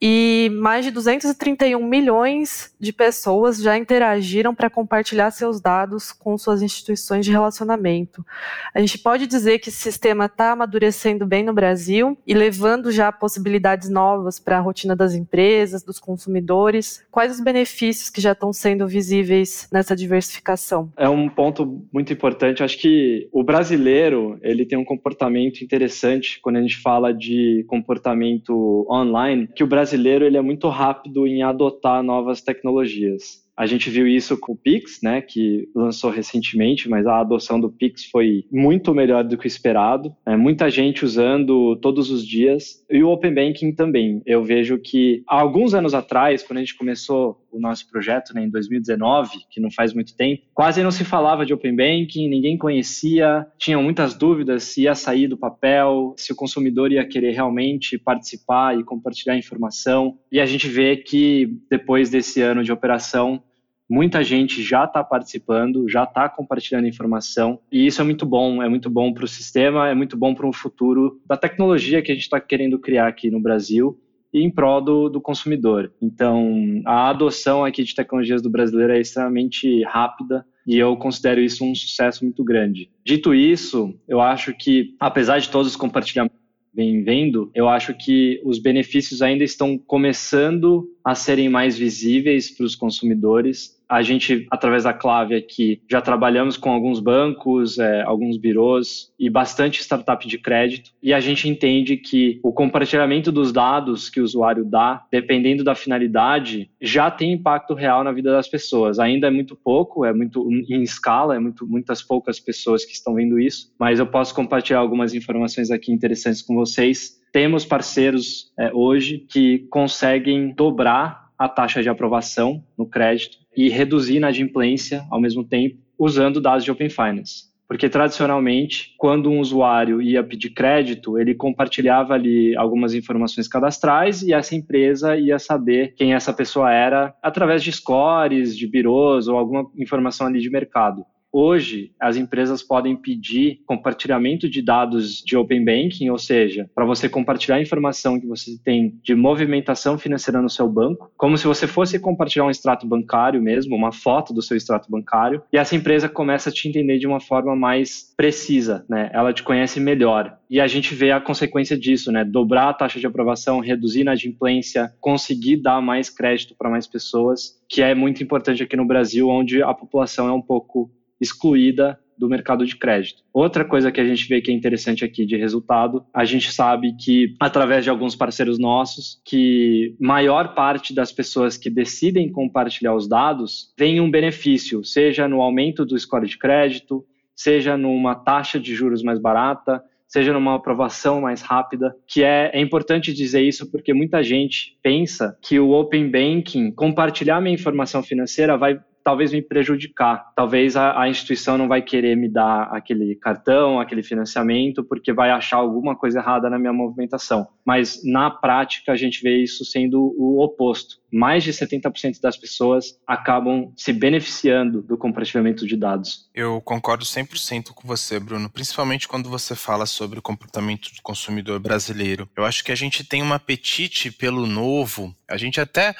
E 0.00 0.48
mais 0.60 0.84
de 0.84 0.92
231 0.92 1.84
milhões 1.84 2.72
de 2.78 2.92
pessoas 2.92 3.60
já 3.60 3.76
interagiram 3.76 4.54
para 4.54 4.70
compartilhar 4.70 5.32
seus 5.32 5.60
dados 5.60 6.12
com 6.12 6.38
suas 6.38 6.62
instituições 6.62 7.24
de 7.24 7.32
relacionamento. 7.32 8.24
A 8.72 8.78
gente 8.78 8.96
pode 8.98 9.26
dizer 9.26 9.58
que 9.58 9.68
esse 9.68 9.78
sistema 9.78 10.26
está 10.26 10.52
amadurecendo 10.52 11.26
bem 11.26 11.42
no 11.42 11.52
Brasil 11.52 12.16
e 12.24 12.32
levando 12.32 12.92
já 12.92 13.10
possibilidades 13.10 13.88
novas 13.88 14.38
para 14.38 14.56
a 14.56 14.60
rotina 14.60 14.94
das 14.94 15.14
empresas, 15.14 15.82
dos 15.82 15.98
consumidores. 15.98 17.04
Quais 17.10 17.32
os 17.32 17.40
benefícios 17.40 18.08
que 18.08 18.20
já 18.20 18.30
estão 18.32 18.52
sendo 18.52 18.86
visíveis 18.86 19.66
nessa 19.72 19.96
diversificação? 19.96 20.88
É 20.96 21.08
um 21.08 21.28
ponto 21.28 21.71
muito 21.92 22.12
importante. 22.12 22.62
Acho 22.62 22.78
que 22.78 23.28
o 23.32 23.42
brasileiro 23.42 24.38
ele 24.42 24.64
tem 24.64 24.78
um 24.78 24.84
comportamento 24.84 25.62
interessante 25.62 26.40
quando 26.40 26.56
a 26.56 26.62
gente 26.62 26.76
fala 26.76 27.12
de 27.12 27.64
comportamento 27.68 28.86
online, 28.90 29.48
que 29.54 29.64
o 29.64 29.66
brasileiro 29.66 30.24
ele 30.24 30.36
é 30.36 30.42
muito 30.42 30.68
rápido 30.68 31.26
em 31.26 31.42
adotar 31.42 32.02
novas 32.02 32.40
tecnologias. 32.40 33.42
A 33.56 33.66
gente 33.66 33.90
viu 33.90 34.06
isso 34.06 34.36
com 34.38 34.52
o 34.52 34.56
Pix, 34.56 35.00
né, 35.02 35.20
que 35.20 35.68
lançou 35.74 36.10
recentemente, 36.10 36.88
mas 36.88 37.06
a 37.06 37.20
adoção 37.20 37.60
do 37.60 37.70
Pix 37.70 38.06
foi 38.06 38.44
muito 38.50 38.94
melhor 38.94 39.24
do 39.24 39.36
que 39.36 39.46
o 39.46 39.46
esperado. 39.46 40.14
É, 40.26 40.36
muita 40.36 40.70
gente 40.70 41.04
usando 41.04 41.76
todos 41.76 42.10
os 42.10 42.26
dias. 42.26 42.82
E 42.90 43.02
o 43.02 43.10
Open 43.10 43.34
Banking 43.34 43.72
também. 43.72 44.22
Eu 44.24 44.42
vejo 44.42 44.78
que 44.78 45.22
há 45.28 45.40
alguns 45.40 45.74
anos 45.74 45.92
atrás, 45.92 46.42
quando 46.42 46.58
a 46.58 46.60
gente 46.60 46.76
começou 46.76 47.41
o 47.52 47.60
nosso 47.60 47.88
projeto, 47.88 48.34
né, 48.34 48.44
em 48.44 48.50
2019, 48.50 49.30
que 49.50 49.60
não 49.60 49.70
faz 49.70 49.92
muito 49.92 50.16
tempo, 50.16 50.42
quase 50.54 50.82
não 50.82 50.90
se 50.90 51.04
falava 51.04 51.44
de 51.44 51.52
Open 51.52 51.76
Banking, 51.76 52.28
ninguém 52.28 52.56
conhecia, 52.56 53.46
tinham 53.58 53.82
muitas 53.82 54.14
dúvidas 54.14 54.64
se 54.64 54.82
ia 54.82 54.94
sair 54.94 55.28
do 55.28 55.36
papel, 55.36 56.14
se 56.16 56.32
o 56.32 56.36
consumidor 56.36 56.90
ia 56.90 57.06
querer 57.06 57.32
realmente 57.32 57.98
participar 57.98 58.78
e 58.78 58.82
compartilhar 58.84 59.36
informação. 59.36 60.18
E 60.30 60.40
a 60.40 60.46
gente 60.46 60.66
vê 60.66 60.96
que 60.96 61.58
depois 61.70 62.08
desse 62.10 62.40
ano 62.40 62.64
de 62.64 62.72
operação, 62.72 63.42
muita 63.88 64.24
gente 64.24 64.62
já 64.62 64.84
está 64.84 65.04
participando, 65.04 65.88
já 65.88 66.04
está 66.04 66.28
compartilhando 66.28 66.88
informação, 66.88 67.60
e 67.70 67.86
isso 67.86 68.00
é 68.00 68.04
muito 68.04 68.24
bom, 68.24 68.62
é 68.62 68.68
muito 68.68 68.88
bom 68.88 69.12
para 69.12 69.24
o 69.24 69.28
sistema, 69.28 69.88
é 69.88 69.94
muito 69.94 70.16
bom 70.16 70.34
para 70.34 70.46
o 70.46 70.52
futuro 70.52 71.20
da 71.26 71.36
tecnologia 71.36 72.00
que 72.00 72.10
a 72.10 72.14
gente 72.14 72.24
está 72.24 72.40
querendo 72.40 72.78
criar 72.78 73.06
aqui 73.06 73.30
no 73.30 73.40
Brasil 73.40 73.98
e 74.32 74.40
em 74.40 74.50
prol 74.50 74.80
do, 74.80 75.08
do, 75.08 75.20
consumidor. 75.20 75.92
Então, 76.00 76.80
a 76.86 77.10
adoção 77.10 77.64
aqui 77.64 77.84
de 77.84 77.94
tecnologias 77.94 78.40
do 78.40 78.50
brasileiro 78.50 78.92
é 78.92 79.00
extremamente 79.00 79.82
rápida 79.84 80.44
e 80.66 80.78
eu 80.78 80.96
considero 80.96 81.40
isso 81.40 81.64
um 81.64 81.74
sucesso 81.74 82.24
muito 82.24 82.42
grande. 82.42 82.90
Dito 83.04 83.34
isso, 83.34 83.94
eu 84.08 84.20
acho 84.20 84.54
que, 84.54 84.94
apesar 84.98 85.38
de 85.38 85.50
todos 85.50 85.68
os 85.68 85.76
compartilhamentos 85.76 86.42
vem 86.74 87.02
vendo, 87.02 87.50
eu 87.54 87.68
acho 87.68 87.92
que 87.94 88.40
os 88.44 88.58
benefícios 88.58 89.20
ainda 89.20 89.44
estão 89.44 89.76
começando 89.76 90.88
a 91.04 91.14
serem 91.14 91.48
mais 91.48 91.76
visíveis 91.76 92.50
para 92.50 92.64
os 92.64 92.74
consumidores 92.74 93.81
a 93.92 94.00
gente, 94.00 94.46
através 94.50 94.84
da 94.84 94.94
Clave 94.94 95.34
aqui, 95.34 95.82
já 95.90 96.00
trabalhamos 96.00 96.56
com 96.56 96.72
alguns 96.72 96.98
bancos, 96.98 97.78
é, 97.78 98.00
alguns 98.00 98.38
birôs 98.38 99.12
e 99.18 99.28
bastante 99.28 99.82
startup 99.82 100.26
de 100.26 100.38
crédito. 100.38 100.90
E 101.02 101.12
a 101.12 101.20
gente 101.20 101.46
entende 101.46 101.98
que 101.98 102.40
o 102.42 102.54
compartilhamento 102.54 103.30
dos 103.30 103.52
dados 103.52 104.08
que 104.08 104.18
o 104.18 104.24
usuário 104.24 104.64
dá, 104.64 105.04
dependendo 105.12 105.62
da 105.62 105.74
finalidade, 105.74 106.70
já 106.80 107.10
tem 107.10 107.34
impacto 107.34 107.74
real 107.74 108.02
na 108.02 108.12
vida 108.12 108.32
das 108.32 108.48
pessoas. 108.48 108.98
Ainda 108.98 109.26
é 109.26 109.30
muito 109.30 109.54
pouco, 109.54 110.06
é 110.06 110.12
muito 110.14 110.48
em 110.50 110.82
escala, 110.82 111.36
é 111.36 111.38
muito, 111.38 111.66
muitas 111.66 112.02
poucas 112.02 112.40
pessoas 112.40 112.86
que 112.86 112.92
estão 112.92 113.14
vendo 113.14 113.38
isso, 113.38 113.74
mas 113.78 113.98
eu 113.98 114.06
posso 114.06 114.34
compartilhar 114.34 114.78
algumas 114.78 115.12
informações 115.12 115.70
aqui 115.70 115.92
interessantes 115.92 116.40
com 116.40 116.54
vocês. 116.54 117.20
Temos 117.30 117.66
parceiros 117.66 118.50
é, 118.58 118.72
hoje 118.72 119.18
que 119.18 119.66
conseguem 119.70 120.54
dobrar 120.54 121.21
a 121.44 121.48
taxa 121.48 121.82
de 121.82 121.88
aprovação 121.88 122.62
no 122.76 122.86
crédito 122.86 123.38
e 123.56 123.68
reduzir 123.68 124.14
a 124.14 124.16
inadimplência 124.18 125.04
ao 125.10 125.20
mesmo 125.20 125.44
tempo, 125.44 125.76
usando 125.98 126.40
dados 126.40 126.64
de 126.64 126.70
Open 126.70 126.88
Finance. 126.88 127.52
Porque 127.72 127.88
tradicionalmente, 127.88 128.94
quando 128.98 129.30
um 129.30 129.40
usuário 129.40 130.02
ia 130.02 130.22
pedir 130.22 130.50
crédito, 130.50 131.18
ele 131.18 131.34
compartilhava 131.34 132.12
ali 132.12 132.54
algumas 132.54 132.92
informações 132.92 133.48
cadastrais 133.48 134.22
e 134.22 134.34
essa 134.34 134.54
empresa 134.54 135.16
ia 135.16 135.38
saber 135.38 135.94
quem 135.96 136.12
essa 136.12 136.34
pessoa 136.34 136.70
era 136.70 137.14
através 137.22 137.62
de 137.62 137.72
scores, 137.72 138.56
de 138.56 138.66
birôs 138.66 139.26
ou 139.26 139.38
alguma 139.38 139.66
informação 139.78 140.26
ali 140.26 140.38
de 140.40 140.50
mercado. 140.50 141.02
Hoje, 141.32 141.92
as 141.98 142.18
empresas 142.18 142.62
podem 142.62 142.94
pedir 142.94 143.60
compartilhamento 143.64 144.50
de 144.50 144.60
dados 144.60 145.22
de 145.24 145.34
Open 145.34 145.64
Banking, 145.64 146.10
ou 146.10 146.18
seja, 146.18 146.68
para 146.74 146.84
você 146.84 147.08
compartilhar 147.08 147.56
a 147.56 147.62
informação 147.62 148.20
que 148.20 148.26
você 148.26 148.58
tem 148.62 149.00
de 149.02 149.14
movimentação 149.14 149.96
financeira 149.96 150.42
no 150.42 150.50
seu 150.50 150.68
banco, 150.68 151.10
como 151.16 151.38
se 151.38 151.46
você 151.46 151.66
fosse 151.66 151.98
compartilhar 151.98 152.44
um 152.44 152.50
extrato 152.50 152.86
bancário 152.86 153.40
mesmo, 153.40 153.74
uma 153.74 153.92
foto 153.92 154.34
do 154.34 154.42
seu 154.42 154.58
extrato 154.58 154.90
bancário, 154.90 155.42
e 155.50 155.56
essa 155.56 155.74
empresa 155.74 156.06
começa 156.06 156.50
a 156.50 156.52
te 156.52 156.68
entender 156.68 156.98
de 156.98 157.06
uma 157.06 157.18
forma 157.18 157.56
mais 157.56 158.12
precisa, 158.14 158.84
né? 158.86 159.08
Ela 159.14 159.32
te 159.32 159.42
conhece 159.42 159.80
melhor. 159.80 160.36
E 160.50 160.60
a 160.60 160.66
gente 160.66 160.94
vê 160.94 161.12
a 161.12 161.20
consequência 161.20 161.78
disso, 161.78 162.12
né? 162.12 162.26
Dobrar 162.26 162.68
a 162.68 162.74
taxa 162.74 163.00
de 163.00 163.06
aprovação, 163.06 163.58
reduzir 163.58 164.00
a 164.00 164.02
inadimplência, 164.02 164.92
conseguir 165.00 165.56
dar 165.56 165.80
mais 165.80 166.10
crédito 166.10 166.54
para 166.54 166.68
mais 166.68 166.86
pessoas, 166.86 167.58
que 167.66 167.80
é 167.80 167.94
muito 167.94 168.22
importante 168.22 168.62
aqui 168.62 168.76
no 168.76 168.86
Brasil, 168.86 169.30
onde 169.30 169.62
a 169.62 169.72
população 169.72 170.28
é 170.28 170.32
um 170.32 170.42
pouco 170.42 170.90
excluída 171.22 171.98
do 172.18 172.28
mercado 172.28 172.64
de 172.64 172.76
crédito. 172.76 173.22
Outra 173.32 173.64
coisa 173.64 173.90
que 173.90 174.00
a 174.00 174.04
gente 174.04 174.28
vê 174.28 174.40
que 174.40 174.50
é 174.50 174.54
interessante 174.54 175.04
aqui 175.04 175.24
de 175.26 175.36
resultado, 175.36 176.04
a 176.14 176.24
gente 176.24 176.52
sabe 176.52 176.94
que 176.96 177.34
através 177.40 177.84
de 177.84 177.90
alguns 177.90 178.14
parceiros 178.14 178.58
nossos, 178.58 179.20
que 179.24 179.96
maior 179.98 180.54
parte 180.54 180.94
das 180.94 181.10
pessoas 181.10 181.56
que 181.56 181.70
decidem 181.70 182.30
compartilhar 182.30 182.94
os 182.94 183.08
dados 183.08 183.72
tem 183.76 184.00
um 184.00 184.10
benefício, 184.10 184.84
seja 184.84 185.26
no 185.26 185.40
aumento 185.40 185.84
do 185.84 185.98
score 185.98 186.28
de 186.28 186.38
crédito, 186.38 187.04
seja 187.34 187.76
numa 187.76 188.14
taxa 188.14 188.60
de 188.60 188.74
juros 188.74 189.02
mais 189.02 189.18
barata, 189.18 189.82
seja 190.06 190.32
numa 190.32 190.54
aprovação 190.54 191.22
mais 191.22 191.40
rápida, 191.40 191.96
que 192.06 192.22
é, 192.22 192.50
é 192.52 192.60
importante 192.60 193.14
dizer 193.14 193.40
isso 193.40 193.70
porque 193.70 193.94
muita 193.94 194.22
gente 194.22 194.78
pensa 194.82 195.36
que 195.40 195.58
o 195.58 195.70
Open 195.70 196.10
Banking, 196.10 196.70
compartilhar 196.70 197.40
minha 197.40 197.54
informação 197.54 198.02
financeira 198.02 198.58
vai 198.58 198.78
talvez 199.02 199.32
me 199.32 199.42
prejudicar. 199.42 200.32
Talvez 200.34 200.76
a, 200.76 201.00
a, 201.02 201.08
instituição 201.08 201.58
não 201.58 201.68
vai 201.68 201.82
querer 201.82 202.16
me 202.16 202.28
dar 202.28 202.64
aquele 202.72 203.14
cartão, 203.16 203.80
aquele 203.80 204.02
financiamento, 204.02 204.84
porque 204.84 205.12
vai 205.12 205.30
achar 205.30 205.56
alguma 205.56 205.96
coisa 205.96 206.18
errada 206.18 206.48
na 206.48 206.58
minha 206.58 206.72
movimentação. 206.72 207.46
Mas 207.64 208.00
na 208.04 208.30
prática 208.30 208.92
a 208.92 208.96
gente 208.96 209.22
vê 209.22 209.42
isso 209.42 209.64
sendo 209.64 210.14
o 210.16 210.42
oposto. 210.42 211.00
Mais 211.12 211.44
de 211.44 211.52
70% 211.52 212.20
das 212.22 212.36
pessoas 212.36 212.98
acabam 213.06 213.72
se 213.76 213.92
beneficiando 213.92 214.82
do 214.82 214.96
compartilhamento 214.96 215.66
de 215.66 215.76
dados. 215.76 216.30
Eu 216.34 216.60
concordo 216.62 217.04
100% 217.04 217.72
com 217.74 217.86
você, 217.86 218.18
Bruno, 218.18 218.48
principalmente 218.48 219.06
quando 219.06 219.28
você 219.28 219.54
fala 219.54 219.84
sobre 219.84 220.18
o 220.18 220.22
comportamento 220.22 220.90
do 220.94 221.02
consumidor 221.02 221.60
brasileiro. 221.60 222.28
Eu 222.34 222.44
acho 222.44 222.64
que 222.64 222.72
a 222.72 222.76
gente 222.76 223.04
tem 223.04 223.22
um 223.22 223.32
apetite 223.32 224.10
pelo 224.10 224.46
novo. 224.46 225.14
A 225.28 225.36
gente 225.36 225.60
até 225.60 225.94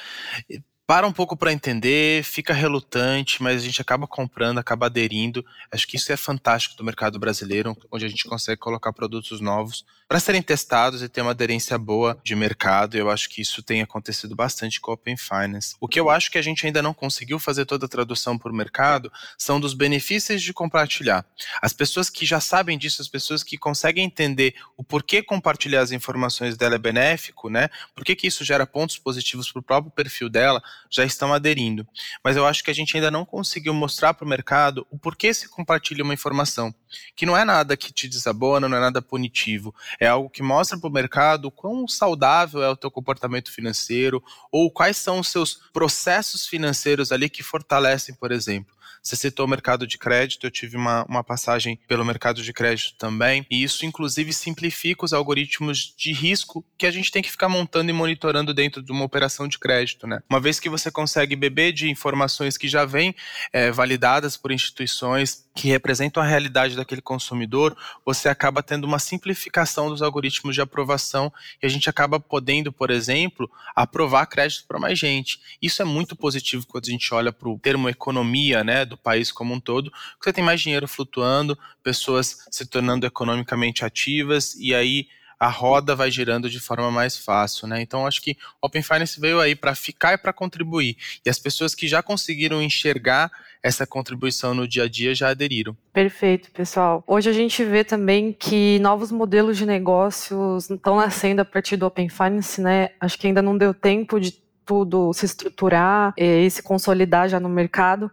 para 0.87 1.07
um 1.07 1.12
pouco 1.12 1.37
para 1.37 1.53
entender, 1.53 2.25
fica 2.25 2.53
relutante, 2.53 3.43
mas 3.43 3.62
a 3.62 3.65
gente 3.65 3.81
acaba 3.81 4.07
comprando, 4.07 4.59
acaba 4.59 4.87
aderindo. 4.87 5.45
Acho 5.71 5.87
que 5.87 5.97
isso 5.97 6.12
é 6.12 6.17
fantástico 6.17 6.77
do 6.77 6.85
mercado 6.85 7.19
brasileiro, 7.19 7.77
onde 7.91 8.05
a 8.05 8.09
gente 8.09 8.25
consegue 8.25 8.61
colocar 8.61 8.93
produtos 8.93 9.41
novos 9.41 9.85
para 10.12 10.21
serem 10.21 10.43
testados 10.43 11.01
e 11.01 11.09
ter 11.09 11.23
uma 11.23 11.31
aderência 11.31 11.79
boa 11.79 12.21
de 12.23 12.37
mercado. 12.37 12.97
Eu 12.97 13.09
acho 13.09 13.31
que 13.31 13.41
isso 13.41 13.62
tem 13.62 13.81
acontecido 13.81 14.37
bastante 14.37 14.79
com 14.79 14.91
o 14.91 14.95
Open 14.95 15.17
Finance. 15.17 15.75
O 15.81 15.89
que 15.89 15.99
eu 15.99 16.11
acho 16.11 16.31
que 16.31 16.37
a 16.37 16.43
gente 16.43 16.67
ainda 16.67 16.83
não 16.83 16.93
conseguiu 16.93 17.39
fazer 17.39 17.65
toda 17.65 17.87
a 17.87 17.89
tradução 17.89 18.37
por 18.37 18.53
mercado 18.53 19.11
são 19.39 19.59
dos 19.59 19.73
benefícios 19.73 20.43
de 20.43 20.53
compartilhar. 20.53 21.25
As 21.62 21.73
pessoas 21.73 22.11
que 22.11 22.27
já 22.27 22.41
sabem 22.41 22.77
disso, 22.77 23.01
as 23.01 23.09
pessoas 23.09 23.43
que 23.43 23.57
conseguem 23.57 24.05
entender 24.05 24.55
o 24.77 24.85
porquê 24.85 25.23
compartilhar 25.23 25.81
as 25.81 25.93
informações 25.93 26.59
dela 26.59 26.75
é 26.75 26.79
benéfico, 26.79 27.49
né? 27.49 27.71
Por 27.95 28.05
que, 28.05 28.15
que 28.15 28.27
isso 28.27 28.45
gera 28.45 28.67
pontos 28.67 28.99
positivos 28.99 29.51
para 29.51 29.61
o 29.61 29.62
próprio 29.62 29.93
perfil 29.93 30.29
dela, 30.29 30.62
já 30.91 31.05
estão 31.05 31.33
aderindo. 31.33 31.87
Mas 32.23 32.37
eu 32.37 32.47
acho 32.47 32.62
que 32.62 32.71
a 32.71 32.75
gente 32.75 32.97
ainda 32.97 33.11
não 33.11 33.25
conseguiu 33.25 33.73
mostrar 33.73 34.14
para 34.14 34.25
o 34.25 34.29
mercado 34.29 34.87
o 34.91 34.99
porquê 34.99 35.33
se 35.33 35.49
compartilha 35.49 36.05
uma 36.05 36.14
informação, 36.14 36.75
que 37.17 37.25
não 37.25 37.37
é 37.37 37.45
nada 37.45 37.76
que 37.76 37.93
te 37.93 38.09
desabona, 38.09 38.69
não 38.69 38.76
é 38.76 38.81
nada 38.81 39.00
punitivo, 39.00 39.75
é 39.99 40.07
algo 40.07 40.29
que 40.29 40.43
mostra 40.43 40.79
para 40.79 40.88
o 40.88 40.93
mercado 40.93 41.50
quão 41.50 41.88
saudável 41.88 42.62
é 42.62 42.69
o 42.69 42.76
teu 42.76 42.91
comportamento 42.91 43.50
financeiro 43.50 44.23
ou 44.50 44.71
quais 44.71 44.97
são 44.97 45.19
os 45.19 45.29
seus 45.29 45.55
processos 45.73 46.47
financeiros 46.47 47.12
ali 47.12 47.31
que 47.31 47.43
fortalecem, 47.43 48.14
por 48.14 48.31
exemplo. 48.31 48.75
Você 49.03 49.17
citou 49.17 49.47
o 49.47 49.49
mercado 49.49 49.87
de 49.87 49.99
crédito, 49.99 50.47
eu 50.47 50.51
tive 50.51 50.77
uma, 50.77 51.05
uma 51.09 51.25
passagem 51.25 51.79
pelo 51.89 52.05
mercado 52.05 52.43
de 52.43 52.53
crédito 52.53 52.95
também, 52.97 53.45
e 53.51 53.63
isso 53.63 53.85
inclusive 53.85 54.33
simplifica 54.33 55.05
os 55.05 55.13
algoritmos 55.13 55.93
de 55.97 56.13
risco 56.13 56.65
que 56.79 56.87
a 56.87 56.91
gente 56.91 57.11
tem 57.11 57.23
que 57.23 57.31
ficar 57.31 57.49
montando 57.49 57.91
e 57.91 57.93
monitorando 57.93 58.55
dentro 58.55 58.83
de 58.83 58.93
uma 58.93 59.05
operação 59.05 59.49
de 59.49 59.59
crédito, 59.59 60.07
né? 60.07 60.23
Uma 60.31 60.41
vez 60.41 60.61
que 60.61 60.69
você 60.69 60.91
consegue 60.91 61.35
beber 61.35 61.73
de 61.73 61.91
informações 61.91 62.57
que 62.57 62.69
já 62.69 62.85
vêm 62.85 63.15
é, 63.53 63.73
validadas 63.73 64.37
por 64.37 64.53
instituições 64.53 65.45
que 65.55 65.69
representam 65.69 66.23
a 66.23 66.27
realidade 66.27 66.77
daquele 66.77 67.03
consumidor, 67.03 67.77
você 68.05 68.29
acaba 68.29 68.63
tendo 68.63 68.85
uma 68.85 68.99
simplificação 68.99 69.89
dos 69.89 70.01
algoritmos 70.01 70.55
de 70.55 70.61
aprovação 70.61 71.33
e 71.63 71.67
a 71.67 71.69
gente 71.69 71.91
acaba 71.91 72.19
podendo, 72.19 72.73
por 72.73 72.91
exemplo, 72.91 73.51
aprovar 73.75 74.27
crédito 74.27 74.65
para 74.67 74.79
mais 74.79 74.99
gente. 74.99 75.41
Isso 75.61 75.83
é 75.83 75.85
muito 75.85 76.17
positivo 76.17 76.67
quando 76.67 76.87
a 76.87 76.91
gente 76.91 77.13
olha 77.13 77.33
para 77.33 77.49
o 77.49 77.59
termo 77.59 77.89
economia, 77.89 78.65
né, 78.65 78.85
do 78.93 78.99
país 78.99 79.33
como 79.33 79.53
um 79.53 79.61
todo, 79.61 79.93
você 80.21 80.33
tem 80.33 80.45
mais 80.45 80.61
dinheiro 80.61 80.87
flutuando, 80.87 81.59
pessoas 81.83 82.47
se 82.51 82.67
tornando 82.67 83.07
economicamente 83.07 83.85
ativas 83.85 84.55
e 84.55 84.75
aí 84.75 85.07
a 85.43 85.49
roda 85.49 85.97
vai 85.97 86.09
girando 86.09 86.49
de 86.49 86.61
forma 86.61 86.89
mais 86.89 87.17
fácil, 87.17 87.67
né? 87.67 87.83
Então 87.83 88.07
acho 88.07 88.23
que 88.23 88.37
Open 88.61 88.81
Finance 88.81 89.19
veio 89.19 89.41
aí 89.41 89.57
para 89.57 89.75
ficar 89.75 90.13
e 90.13 90.17
para 90.17 90.33
contribuir. 90.33 90.97
E 91.27 91.29
as 91.29 91.37
pessoas 91.37 91.75
que 91.75 91.89
já 91.89 92.01
conseguiram 92.01 92.63
enxergar 92.63 93.29
essa 93.61 93.85
contribuição 93.85 94.55
no 94.55 94.69
dia 94.69 94.85
a 94.85 94.89
dia 94.89 95.13
já 95.17 95.31
aderiram. 95.31 95.77
Perfeito, 95.93 96.49
pessoal. 96.53 97.03
Hoje 97.09 97.29
a 97.29 97.33
gente 97.33 97.65
vê 97.65 97.83
também 97.83 98.33
que 98.33 98.79
novos 98.79 99.11
modelos 99.11 99.57
de 99.57 99.67
negócios 99.67 100.71
estão 100.71 100.95
nascendo 100.95 101.43
a 101.43 101.45
partir 101.45 101.77
do 101.77 101.87
Open 101.87 102.09
Finance, 102.09 102.61
né? 102.61 102.91
Acho 103.01 103.19
que 103.19 103.27
ainda 103.27 103.43
não 103.43 103.59
deu 103.59 103.75
tempo 103.75 104.21
de 104.21 104.41
tudo 104.65 105.13
se 105.13 105.27
estruturar 105.27 106.15
eh, 106.17 106.43
e 106.43 106.51
se 106.51 106.63
consolidar 106.63 107.29
já 107.29 107.41
no 107.41 107.49
mercado 107.49 108.09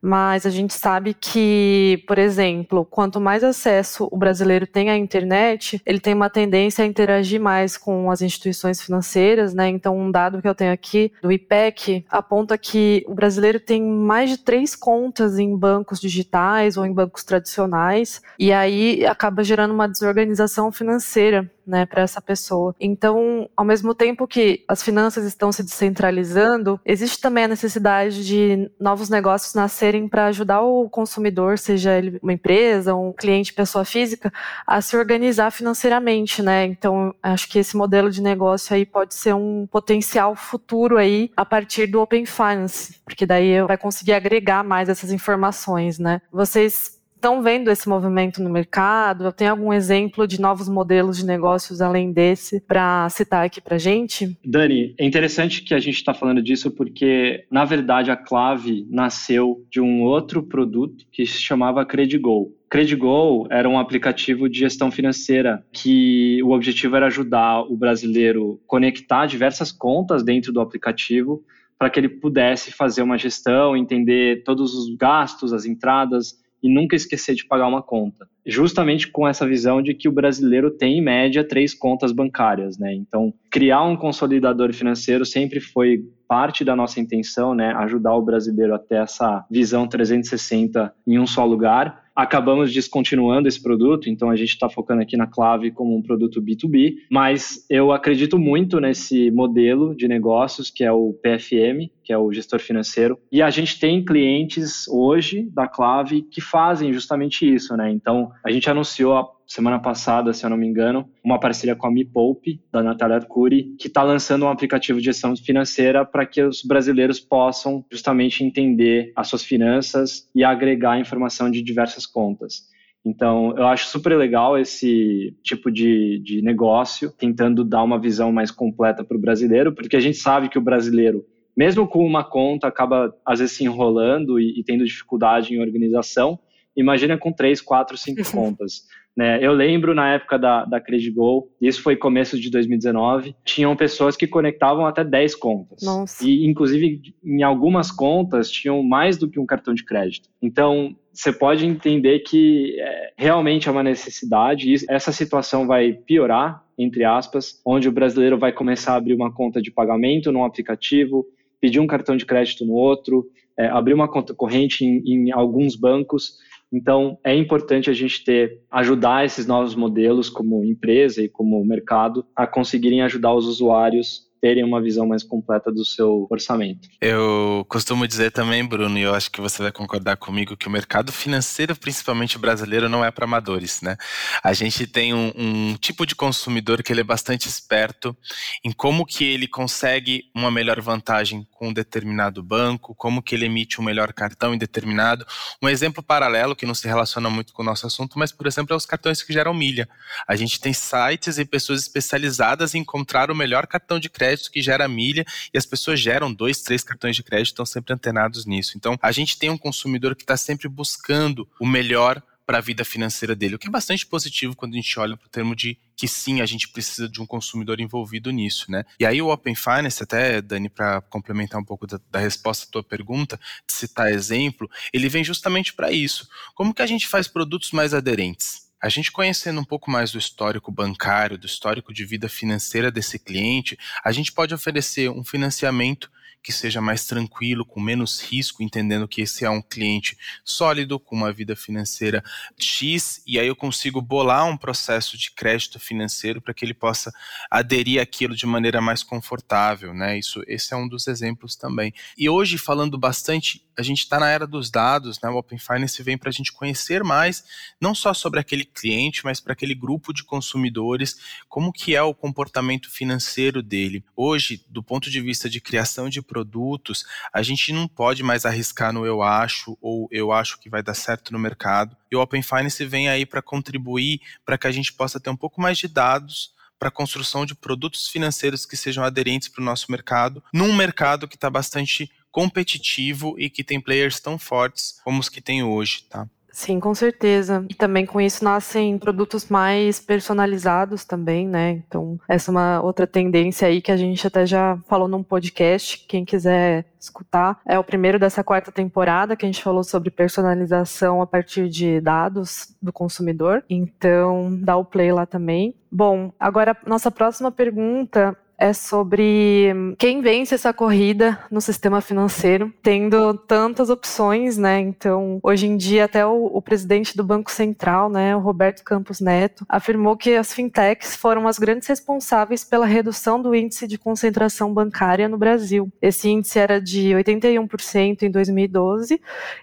mas 0.00 0.46
a 0.46 0.50
gente 0.50 0.74
sabe 0.74 1.14
que, 1.14 2.02
por 2.06 2.18
exemplo, 2.18 2.84
quanto 2.84 3.20
mais 3.20 3.42
acesso 3.42 4.08
o 4.10 4.16
brasileiro 4.16 4.66
tem 4.66 4.90
à 4.90 4.96
internet, 4.96 5.80
ele 5.84 6.00
tem 6.00 6.14
uma 6.14 6.30
tendência 6.30 6.84
a 6.84 6.86
interagir 6.86 7.40
mais 7.40 7.76
com 7.76 8.10
as 8.10 8.22
instituições 8.22 8.80
financeiras, 8.80 9.54
né? 9.54 9.68
Então, 9.68 9.98
um 9.98 10.10
dado 10.10 10.40
que 10.40 10.48
eu 10.48 10.54
tenho 10.54 10.72
aqui 10.72 11.12
do 11.22 11.32
IPEC 11.32 12.04
aponta 12.08 12.56
que 12.56 13.04
o 13.08 13.14
brasileiro 13.14 13.60
tem 13.60 13.82
mais 13.82 14.30
de 14.30 14.38
três 14.38 14.74
contas 14.76 15.38
em 15.38 15.56
bancos 15.56 16.00
digitais 16.00 16.76
ou 16.76 16.86
em 16.86 16.92
bancos 16.92 17.24
tradicionais, 17.24 18.22
e 18.38 18.52
aí 18.52 19.04
acaba 19.06 19.42
gerando 19.42 19.74
uma 19.74 19.88
desorganização 19.88 20.70
financeira 20.70 21.50
né, 21.68 21.84
para 21.86 22.02
essa 22.02 22.20
pessoa. 22.20 22.74
Então, 22.80 23.48
ao 23.56 23.64
mesmo 23.64 23.94
tempo 23.94 24.26
que 24.26 24.64
as 24.66 24.82
finanças 24.82 25.24
estão 25.24 25.52
se 25.52 25.62
descentralizando, 25.62 26.80
existe 26.84 27.20
também 27.20 27.44
a 27.44 27.48
necessidade 27.48 28.26
de 28.26 28.70
novos 28.80 29.08
negócios 29.10 29.54
nascerem 29.54 30.08
para 30.08 30.26
ajudar 30.26 30.62
o 30.62 30.88
consumidor, 30.88 31.58
seja 31.58 31.96
ele 31.96 32.18
uma 32.22 32.32
empresa, 32.32 32.94
um 32.94 33.12
cliente, 33.12 33.52
pessoa 33.52 33.84
física, 33.84 34.32
a 34.66 34.80
se 34.80 34.96
organizar 34.96 35.50
financeiramente, 35.50 36.42
né? 36.42 36.64
Então, 36.64 37.14
acho 37.22 37.48
que 37.48 37.58
esse 37.58 37.76
modelo 37.76 38.10
de 38.10 38.22
negócio 38.22 38.74
aí 38.74 38.86
pode 38.86 39.14
ser 39.14 39.34
um 39.34 39.66
potencial 39.70 40.34
futuro 40.34 40.96
aí 40.96 41.30
a 41.36 41.44
partir 41.44 41.86
do 41.86 42.00
Open 42.00 42.24
Finance, 42.24 43.00
porque 43.04 43.26
daí 43.26 43.62
vai 43.62 43.76
conseguir 43.76 44.12
agregar 44.12 44.64
mais 44.64 44.88
essas 44.88 45.12
informações, 45.12 45.98
né? 45.98 46.22
Vocês 46.32 46.97
estão 47.18 47.42
vendo 47.42 47.68
esse 47.68 47.88
movimento 47.88 48.40
no 48.40 48.48
mercado? 48.48 49.32
Tem 49.32 49.48
algum 49.48 49.72
exemplo 49.72 50.26
de 50.26 50.40
novos 50.40 50.68
modelos 50.68 51.18
de 51.18 51.26
negócios 51.26 51.80
além 51.80 52.12
desse 52.12 52.60
para 52.60 53.08
citar 53.10 53.44
aqui 53.44 53.60
para 53.60 53.76
gente? 53.76 54.38
Dani, 54.44 54.94
é 54.96 55.04
interessante 55.04 55.62
que 55.62 55.74
a 55.74 55.80
gente 55.80 55.96
está 55.96 56.14
falando 56.14 56.40
disso 56.40 56.70
porque, 56.70 57.44
na 57.50 57.64
verdade, 57.64 58.10
a 58.10 58.16
Clave 58.16 58.86
nasceu 58.88 59.66
de 59.70 59.80
um 59.80 60.02
outro 60.02 60.42
produto 60.42 61.04
que 61.12 61.26
se 61.26 61.40
chamava 61.42 61.84
Credigo. 61.84 62.54
Credigo 62.70 63.46
era 63.50 63.68
um 63.68 63.78
aplicativo 63.78 64.48
de 64.48 64.60
gestão 64.60 64.90
financeira 64.90 65.64
que 65.72 66.40
o 66.42 66.52
objetivo 66.52 66.96
era 66.96 67.06
ajudar 67.06 67.62
o 67.62 67.76
brasileiro 67.76 68.60
conectar 68.66 69.26
diversas 69.26 69.72
contas 69.72 70.22
dentro 70.22 70.52
do 70.52 70.60
aplicativo 70.60 71.42
para 71.78 71.88
que 71.88 71.98
ele 71.98 72.08
pudesse 72.08 72.72
fazer 72.72 73.02
uma 73.02 73.16
gestão, 73.16 73.76
entender 73.76 74.42
todos 74.42 74.74
os 74.74 74.94
gastos, 74.96 75.52
as 75.52 75.64
entradas, 75.64 76.36
e 76.62 76.72
nunca 76.72 76.96
esquecer 76.96 77.34
de 77.34 77.46
pagar 77.46 77.68
uma 77.68 77.82
conta. 77.82 78.26
Justamente 78.46 79.08
com 79.08 79.26
essa 79.28 79.46
visão 79.46 79.82
de 79.82 79.94
que 79.94 80.08
o 80.08 80.12
brasileiro 80.12 80.70
tem, 80.70 80.98
em 80.98 81.02
média, 81.02 81.46
três 81.46 81.74
contas 81.74 82.12
bancárias, 82.12 82.78
né? 82.78 82.94
Então, 82.94 83.32
criar 83.50 83.84
um 83.84 83.96
consolidador 83.96 84.72
financeiro 84.72 85.24
sempre 85.24 85.60
foi 85.60 86.04
parte 86.26 86.64
da 86.64 86.76
nossa 86.76 87.00
intenção, 87.00 87.54
né? 87.54 87.72
Ajudar 87.76 88.14
o 88.14 88.22
brasileiro 88.22 88.74
a 88.74 88.78
ter 88.78 88.96
essa 88.96 89.44
visão 89.50 89.86
360 89.86 90.92
em 91.06 91.18
um 91.18 91.26
só 91.26 91.44
lugar 91.44 92.07
acabamos 92.18 92.72
descontinuando 92.72 93.46
esse 93.46 93.62
produto, 93.62 94.10
então 94.10 94.28
a 94.28 94.34
gente 94.34 94.48
está 94.50 94.68
focando 94.68 95.00
aqui 95.00 95.16
na 95.16 95.28
Clave 95.28 95.70
como 95.70 95.96
um 95.96 96.02
produto 96.02 96.42
B2B, 96.42 96.96
mas 97.08 97.64
eu 97.70 97.92
acredito 97.92 98.36
muito 98.36 98.80
nesse 98.80 99.30
modelo 99.30 99.94
de 99.94 100.08
negócios 100.08 100.68
que 100.68 100.82
é 100.82 100.90
o 100.90 101.14
PFM, 101.22 101.88
que 102.02 102.12
é 102.12 102.18
o 102.18 102.32
gestor 102.32 102.58
financeiro, 102.58 103.16
e 103.30 103.40
a 103.40 103.50
gente 103.50 103.78
tem 103.78 104.04
clientes 104.04 104.88
hoje 104.88 105.48
da 105.54 105.68
Clave 105.68 106.22
que 106.22 106.40
fazem 106.40 106.92
justamente 106.92 107.48
isso, 107.48 107.76
né? 107.76 107.88
Então 107.92 108.32
a 108.44 108.50
gente 108.50 108.68
anunciou 108.68 109.14
semana 109.48 109.80
passada, 109.80 110.32
se 110.34 110.44
eu 110.44 110.50
não 110.50 110.56
me 110.58 110.66
engano, 110.66 111.08
uma 111.24 111.40
parceria 111.40 111.74
com 111.74 111.86
a 111.86 111.90
Me 111.90 112.04
Poupe, 112.04 112.60
da 112.70 112.82
Natália 112.82 113.16
Arcuri, 113.16 113.74
que 113.78 113.88
está 113.88 114.02
lançando 114.02 114.44
um 114.44 114.50
aplicativo 114.50 114.98
de 114.98 115.06
gestão 115.06 115.34
financeira 115.34 116.04
para 116.04 116.26
que 116.26 116.42
os 116.42 116.62
brasileiros 116.62 117.18
possam 117.18 117.82
justamente 117.90 118.44
entender 118.44 119.10
as 119.16 119.26
suas 119.26 119.42
finanças 119.42 120.28
e 120.34 120.44
agregar 120.44 121.00
informação 121.00 121.50
de 121.50 121.62
diversas 121.62 122.04
contas. 122.04 122.68
Então, 123.04 123.54
eu 123.56 123.66
acho 123.66 123.86
super 123.86 124.16
legal 124.18 124.58
esse 124.58 125.34
tipo 125.42 125.70
de, 125.70 126.20
de 126.22 126.42
negócio, 126.42 127.10
tentando 127.10 127.64
dar 127.64 127.82
uma 127.82 127.98
visão 127.98 128.30
mais 128.30 128.50
completa 128.50 129.02
para 129.02 129.16
o 129.16 129.20
brasileiro, 129.20 129.72
porque 129.72 129.96
a 129.96 130.00
gente 130.00 130.18
sabe 130.18 130.50
que 130.50 130.58
o 130.58 130.62
brasileiro, 130.62 131.24
mesmo 131.56 131.88
com 131.88 132.04
uma 132.04 132.22
conta, 132.22 132.66
acaba 132.66 133.14
às 133.24 133.38
vezes 133.38 133.56
se 133.56 133.64
enrolando 133.64 134.38
e, 134.38 134.60
e 134.60 134.62
tendo 134.62 134.84
dificuldade 134.84 135.54
em 135.54 135.60
organização. 135.60 136.38
Imagina 136.76 137.16
com 137.16 137.32
três, 137.32 137.62
quatro, 137.62 137.96
cinco 137.96 138.22
contas. 138.30 138.82
Né? 139.18 139.44
Eu 139.44 139.52
lembro 139.52 139.96
na 139.96 140.14
época 140.14 140.38
da, 140.38 140.64
da 140.64 140.80
Credigo, 140.80 141.50
isso 141.60 141.82
foi 141.82 141.96
começo 141.96 142.38
de 142.38 142.48
2019, 142.52 143.34
tinham 143.44 143.74
pessoas 143.74 144.16
que 144.16 144.28
conectavam 144.28 144.86
até 144.86 145.02
10 145.02 145.34
contas. 145.34 145.82
Nossa. 145.82 146.24
E, 146.24 146.46
inclusive, 146.46 147.02
em 147.24 147.42
algumas 147.42 147.90
contas 147.90 148.48
tinham 148.48 148.80
mais 148.80 149.16
do 149.16 149.28
que 149.28 149.40
um 149.40 149.44
cartão 149.44 149.74
de 149.74 149.84
crédito. 149.84 150.28
Então, 150.40 150.94
você 151.12 151.32
pode 151.32 151.66
entender 151.66 152.20
que 152.20 152.76
é, 152.78 153.12
realmente 153.16 153.68
é 153.68 153.72
uma 153.72 153.82
necessidade 153.82 154.72
e 154.72 154.76
essa 154.88 155.10
situação 155.10 155.66
vai 155.66 155.94
piorar, 155.94 156.62
entre 156.78 157.02
aspas, 157.02 157.60
onde 157.66 157.88
o 157.88 157.92
brasileiro 157.92 158.38
vai 158.38 158.52
começar 158.52 158.92
a 158.92 158.98
abrir 158.98 159.14
uma 159.14 159.34
conta 159.34 159.60
de 159.60 159.72
pagamento 159.72 160.30
num 160.30 160.44
aplicativo, 160.44 161.26
pedir 161.60 161.80
um 161.80 161.88
cartão 161.88 162.16
de 162.16 162.24
crédito 162.24 162.64
no 162.64 162.74
outro, 162.74 163.26
é, 163.58 163.66
abrir 163.66 163.94
uma 163.94 164.06
conta 164.06 164.32
corrente 164.32 164.84
em, 164.84 165.02
em 165.04 165.32
alguns 165.32 165.74
bancos 165.74 166.34
então, 166.72 167.18
é 167.24 167.34
importante 167.34 167.88
a 167.88 167.94
gente 167.94 168.22
ter, 168.22 168.60
ajudar 168.70 169.24
esses 169.24 169.46
novos 169.46 169.74
modelos 169.74 170.28
como 170.28 170.64
empresa 170.64 171.22
e 171.22 171.28
como 171.28 171.64
mercado 171.64 172.26
a 172.36 172.46
conseguirem 172.46 173.02
ajudar 173.02 173.34
os 173.34 173.46
usuários 173.46 174.27
terem 174.40 174.64
uma 174.64 174.80
visão 174.80 175.06
mais 175.06 175.22
completa 175.22 175.70
do 175.70 175.84
seu 175.84 176.26
orçamento. 176.30 176.88
Eu 177.00 177.64
costumo 177.68 178.06
dizer 178.06 178.30
também, 178.30 178.64
Bruno, 178.64 178.98
e 178.98 179.02
eu 179.02 179.14
acho 179.14 179.30
que 179.30 179.40
você 179.40 179.62
vai 179.62 179.72
concordar 179.72 180.16
comigo, 180.16 180.56
que 180.56 180.68
o 180.68 180.70
mercado 180.70 181.12
financeiro, 181.12 181.74
principalmente 181.76 182.38
brasileiro, 182.38 182.88
não 182.88 183.04
é 183.04 183.10
para 183.10 183.24
amadores, 183.24 183.82
né? 183.82 183.96
A 184.42 184.52
gente 184.52 184.86
tem 184.86 185.12
um, 185.12 185.32
um, 185.36 185.74
tipo 185.76 186.06
de 186.06 186.14
consumidor 186.14 186.82
que 186.82 186.92
ele 186.92 187.00
é 187.00 187.04
bastante 187.04 187.48
esperto 187.48 188.16
em 188.64 188.72
como 188.72 189.04
que 189.04 189.24
ele 189.24 189.48
consegue 189.48 190.24
uma 190.34 190.50
melhor 190.50 190.80
vantagem 190.80 191.46
com 191.50 191.68
um 191.68 191.72
determinado 191.72 192.42
banco, 192.42 192.94
como 192.94 193.22
que 193.22 193.34
ele 193.34 193.46
emite 193.46 193.80
um 193.80 193.84
melhor 193.84 194.12
cartão 194.12 194.54
em 194.54 194.58
determinado. 194.58 195.26
Um 195.62 195.68
exemplo 195.68 196.02
paralelo 196.02 196.54
que 196.54 196.66
não 196.66 196.74
se 196.74 196.86
relaciona 196.86 197.28
muito 197.28 197.52
com 197.52 197.62
o 197.62 197.64
nosso 197.64 197.86
assunto, 197.86 198.18
mas, 198.18 198.32
por 198.32 198.46
exemplo, 198.46 198.72
é 198.72 198.76
os 198.76 198.86
cartões 198.86 199.22
que 199.22 199.32
geram 199.32 199.52
milha. 199.52 199.88
A 200.26 200.36
gente 200.36 200.60
tem 200.60 200.72
sites 200.72 201.38
e 201.38 201.44
pessoas 201.44 201.80
especializadas 201.80 202.74
em 202.74 202.78
encontrar 202.78 203.30
o 203.30 203.34
melhor 203.34 203.66
cartão 203.66 203.98
de 203.98 204.08
crédito 204.08 204.27
crédito 204.28 204.50
que 204.50 204.60
gera 204.60 204.86
milha 204.86 205.24
e 205.52 205.58
as 205.58 205.64
pessoas 205.64 206.00
geram 206.00 206.32
dois, 206.32 206.60
três 206.60 206.82
cartões 206.82 207.16
de 207.16 207.22
crédito, 207.22 207.48
estão 207.48 207.66
sempre 207.66 207.94
antenados 207.94 208.44
nisso. 208.44 208.72
Então, 208.76 208.98
a 209.00 209.12
gente 209.12 209.38
tem 209.38 209.50
um 209.50 209.58
consumidor 209.58 210.14
que 210.14 210.22
está 210.22 210.36
sempre 210.36 210.68
buscando 210.68 211.48
o 211.58 211.66
melhor 211.66 212.22
para 212.46 212.58
a 212.58 212.62
vida 212.62 212.82
financeira 212.82 213.36
dele, 213.36 213.56
o 213.56 213.58
que 213.58 213.68
é 213.68 213.70
bastante 213.70 214.06
positivo 214.06 214.56
quando 214.56 214.72
a 214.72 214.76
gente 214.76 214.98
olha 214.98 215.18
para 215.18 215.26
o 215.26 215.30
termo 215.30 215.54
de 215.54 215.76
que 215.94 216.08
sim, 216.08 216.40
a 216.40 216.46
gente 216.46 216.68
precisa 216.68 217.06
de 217.06 217.20
um 217.20 217.26
consumidor 217.26 217.78
envolvido 217.78 218.30
nisso, 218.30 218.70
né? 218.70 218.84
E 218.98 219.04
aí 219.04 219.20
o 219.20 219.28
Open 219.28 219.54
Finance, 219.54 220.02
até, 220.02 220.40
Dani, 220.40 220.70
para 220.70 221.02
complementar 221.02 221.60
um 221.60 221.64
pouco 221.64 221.86
da, 221.86 222.00
da, 222.10 222.18
resposta 222.18 222.64
à 222.64 222.70
tua 222.70 222.82
pergunta, 222.82 223.38
de 223.66 223.74
citar 223.74 224.10
exemplo, 224.10 224.70
ele 224.94 225.10
vem 225.10 225.22
justamente 225.22 225.74
para 225.74 225.92
isso. 225.92 226.26
Como 226.54 226.72
que 226.72 226.80
a 226.80 226.86
gente 226.86 227.06
faz 227.06 227.28
produtos 227.28 227.72
mais 227.72 227.92
aderentes? 227.92 228.67
A 228.80 228.88
gente 228.88 229.10
conhecendo 229.10 229.60
um 229.60 229.64
pouco 229.64 229.90
mais 229.90 230.12
do 230.12 230.18
histórico 230.18 230.70
bancário, 230.70 231.36
do 231.36 231.46
histórico 231.46 231.92
de 231.92 232.04
vida 232.04 232.28
financeira 232.28 232.90
desse 232.90 233.18
cliente, 233.18 233.76
a 234.04 234.12
gente 234.12 234.32
pode 234.32 234.54
oferecer 234.54 235.10
um 235.10 235.24
financiamento 235.24 236.10
que 236.42 236.52
seja 236.52 236.80
mais 236.80 237.04
tranquilo, 237.04 237.64
com 237.64 237.80
menos 237.80 238.20
risco, 238.20 238.62
entendendo 238.62 239.08
que 239.08 239.22
esse 239.22 239.44
é 239.44 239.50
um 239.50 239.60
cliente 239.60 240.16
sólido, 240.44 240.98
com 240.98 241.16
uma 241.16 241.32
vida 241.32 241.56
financeira 241.56 242.22
X, 242.56 243.22
e 243.26 243.38
aí 243.38 243.46
eu 243.46 243.56
consigo 243.56 244.00
bolar 244.00 244.46
um 244.46 244.56
processo 244.56 245.18
de 245.18 245.30
crédito 245.32 245.80
financeiro 245.80 246.40
para 246.40 246.54
que 246.54 246.64
ele 246.64 246.74
possa 246.74 247.12
aderir 247.50 248.00
àquilo 248.00 248.36
de 248.36 248.46
maneira 248.46 248.80
mais 248.80 249.02
confortável, 249.02 249.92
né? 249.92 250.18
Isso, 250.18 250.42
esse 250.46 250.72
é 250.72 250.76
um 250.76 250.88
dos 250.88 251.06
exemplos 251.08 251.56
também. 251.56 251.92
E 252.16 252.28
hoje, 252.28 252.56
falando 252.56 252.96
bastante, 252.96 253.67
a 253.78 253.82
gente 253.82 254.00
está 254.00 254.18
na 254.18 254.28
era 254.28 254.44
dos 254.44 254.70
dados, 254.70 255.20
né? 255.22 255.30
O 255.30 255.36
Open 255.36 255.56
Finance 255.56 256.02
vem 256.02 256.18
para 256.18 256.30
a 256.30 256.32
gente 256.32 256.52
conhecer 256.52 257.04
mais, 257.04 257.44
não 257.80 257.94
só 257.94 258.12
sobre 258.12 258.40
aquele 258.40 258.64
cliente, 258.64 259.24
mas 259.24 259.38
para 259.38 259.52
aquele 259.52 259.72
grupo 259.72 260.12
de 260.12 260.24
consumidores, 260.24 261.16
como 261.48 261.72
que 261.72 261.94
é 261.94 262.02
o 262.02 262.12
comportamento 262.12 262.90
financeiro 262.90 263.62
dele. 263.62 264.04
Hoje, 264.16 264.64
do 264.68 264.82
ponto 264.82 265.08
de 265.08 265.20
vista 265.20 265.48
de 265.48 265.60
criação 265.60 266.08
de 266.08 266.20
produtos, 266.20 267.04
a 267.32 267.40
gente 267.40 267.72
não 267.72 267.86
pode 267.86 268.24
mais 268.24 268.44
arriscar 268.44 268.92
no 268.92 269.06
eu 269.06 269.22
acho 269.22 269.78
ou 269.80 270.08
eu 270.10 270.32
acho 270.32 270.58
que 270.58 270.68
vai 270.68 270.82
dar 270.82 270.94
certo 270.94 271.32
no 271.32 271.38
mercado. 271.38 271.96
E 272.10 272.16
o 272.16 272.20
Open 272.20 272.42
Finance 272.42 272.84
vem 272.84 273.08
aí 273.08 273.24
para 273.24 273.40
contribuir 273.40 274.20
para 274.44 274.58
que 274.58 274.66
a 274.66 274.72
gente 274.72 274.92
possa 274.92 275.20
ter 275.20 275.30
um 275.30 275.36
pouco 275.36 275.60
mais 275.60 275.78
de 275.78 275.86
dados 275.86 276.52
para 276.78 276.88
a 276.88 276.92
construção 276.92 277.44
de 277.44 277.54
produtos 277.54 278.08
financeiros 278.08 278.64
que 278.64 278.76
sejam 278.76 279.02
aderentes 279.02 279.48
para 279.48 279.60
o 279.60 279.64
nosso 279.64 279.90
mercado, 279.90 280.42
num 280.52 280.74
mercado 280.74 281.26
que 281.26 281.34
está 281.34 281.50
bastante 281.50 282.10
competitivo 282.38 283.34
e 283.36 283.50
que 283.50 283.64
tem 283.64 283.80
players 283.80 284.20
tão 284.20 284.38
fortes 284.38 285.00
como 285.02 285.18
os 285.18 285.28
que 285.28 285.40
tem 285.40 285.64
hoje, 285.64 286.04
tá? 286.08 286.24
Sim, 286.52 286.78
com 286.78 286.94
certeza. 286.94 287.66
E 287.68 287.74
também 287.74 288.06
com 288.06 288.20
isso 288.20 288.44
nascem 288.44 288.96
produtos 288.96 289.48
mais 289.48 289.98
personalizados 289.98 291.04
também, 291.04 291.48
né? 291.48 291.82
Então, 291.86 292.16
essa 292.28 292.50
é 292.50 292.52
uma 292.52 292.80
outra 292.80 293.08
tendência 293.08 293.66
aí 293.66 293.82
que 293.82 293.90
a 293.90 293.96
gente 293.96 294.24
até 294.24 294.46
já 294.46 294.78
falou 294.88 295.08
num 295.08 295.22
podcast. 295.22 296.04
Quem 296.06 296.24
quiser 296.24 296.84
escutar, 297.00 297.60
é 297.66 297.76
o 297.76 297.82
primeiro 297.82 298.20
dessa 298.20 298.44
quarta 298.44 298.70
temporada 298.70 299.34
que 299.34 299.44
a 299.44 299.48
gente 299.48 299.62
falou 299.62 299.82
sobre 299.82 300.08
personalização 300.08 301.20
a 301.20 301.26
partir 301.26 301.68
de 301.68 302.00
dados 302.00 302.72
do 302.80 302.92
consumidor. 302.92 303.64
Então, 303.68 304.56
dá 304.60 304.76
o 304.76 304.84
play 304.84 305.12
lá 305.12 305.26
também. 305.26 305.74
Bom, 305.90 306.32
agora 306.38 306.76
nossa 306.86 307.10
próxima 307.10 307.50
pergunta 307.50 308.36
é 308.58 308.72
sobre 308.72 309.72
quem 309.96 310.20
vence 310.20 310.54
essa 310.54 310.72
corrida 310.72 311.38
no 311.50 311.60
sistema 311.60 312.00
financeiro, 312.00 312.72
tendo 312.82 313.34
tantas 313.34 313.88
opções, 313.88 314.58
né? 314.58 314.80
Então, 314.80 315.38
hoje 315.42 315.66
em 315.66 315.76
dia, 315.76 316.06
até 316.06 316.26
o, 316.26 316.46
o, 316.46 316.60
presidente 316.60 317.16
do 317.16 317.22
Banco 317.22 317.52
Central, 317.52 318.10
né, 318.10 318.34
o 318.34 318.40
Roberto 318.40 318.82
Campos 318.82 319.20
Neto, 319.20 319.64
afirmou 319.68 320.16
que 320.16 320.34
as 320.34 320.52
fintechs 320.52 321.14
foram 321.14 321.46
as 321.46 321.58
grandes 321.58 321.86
responsáveis 321.86 322.64
pela 322.64 322.84
redução 322.84 323.40
do 323.40 323.54
índice 323.54 323.86
de 323.86 323.96
concentração 323.96 324.74
bancária 324.74 325.28
no 325.28 325.38
Brasil. 325.38 325.90
Esse 326.02 326.28
índice 326.28 326.58
era 326.58 326.80
de 326.80 327.10
81% 327.10 328.22
em 328.22 328.30
2012 328.30 329.20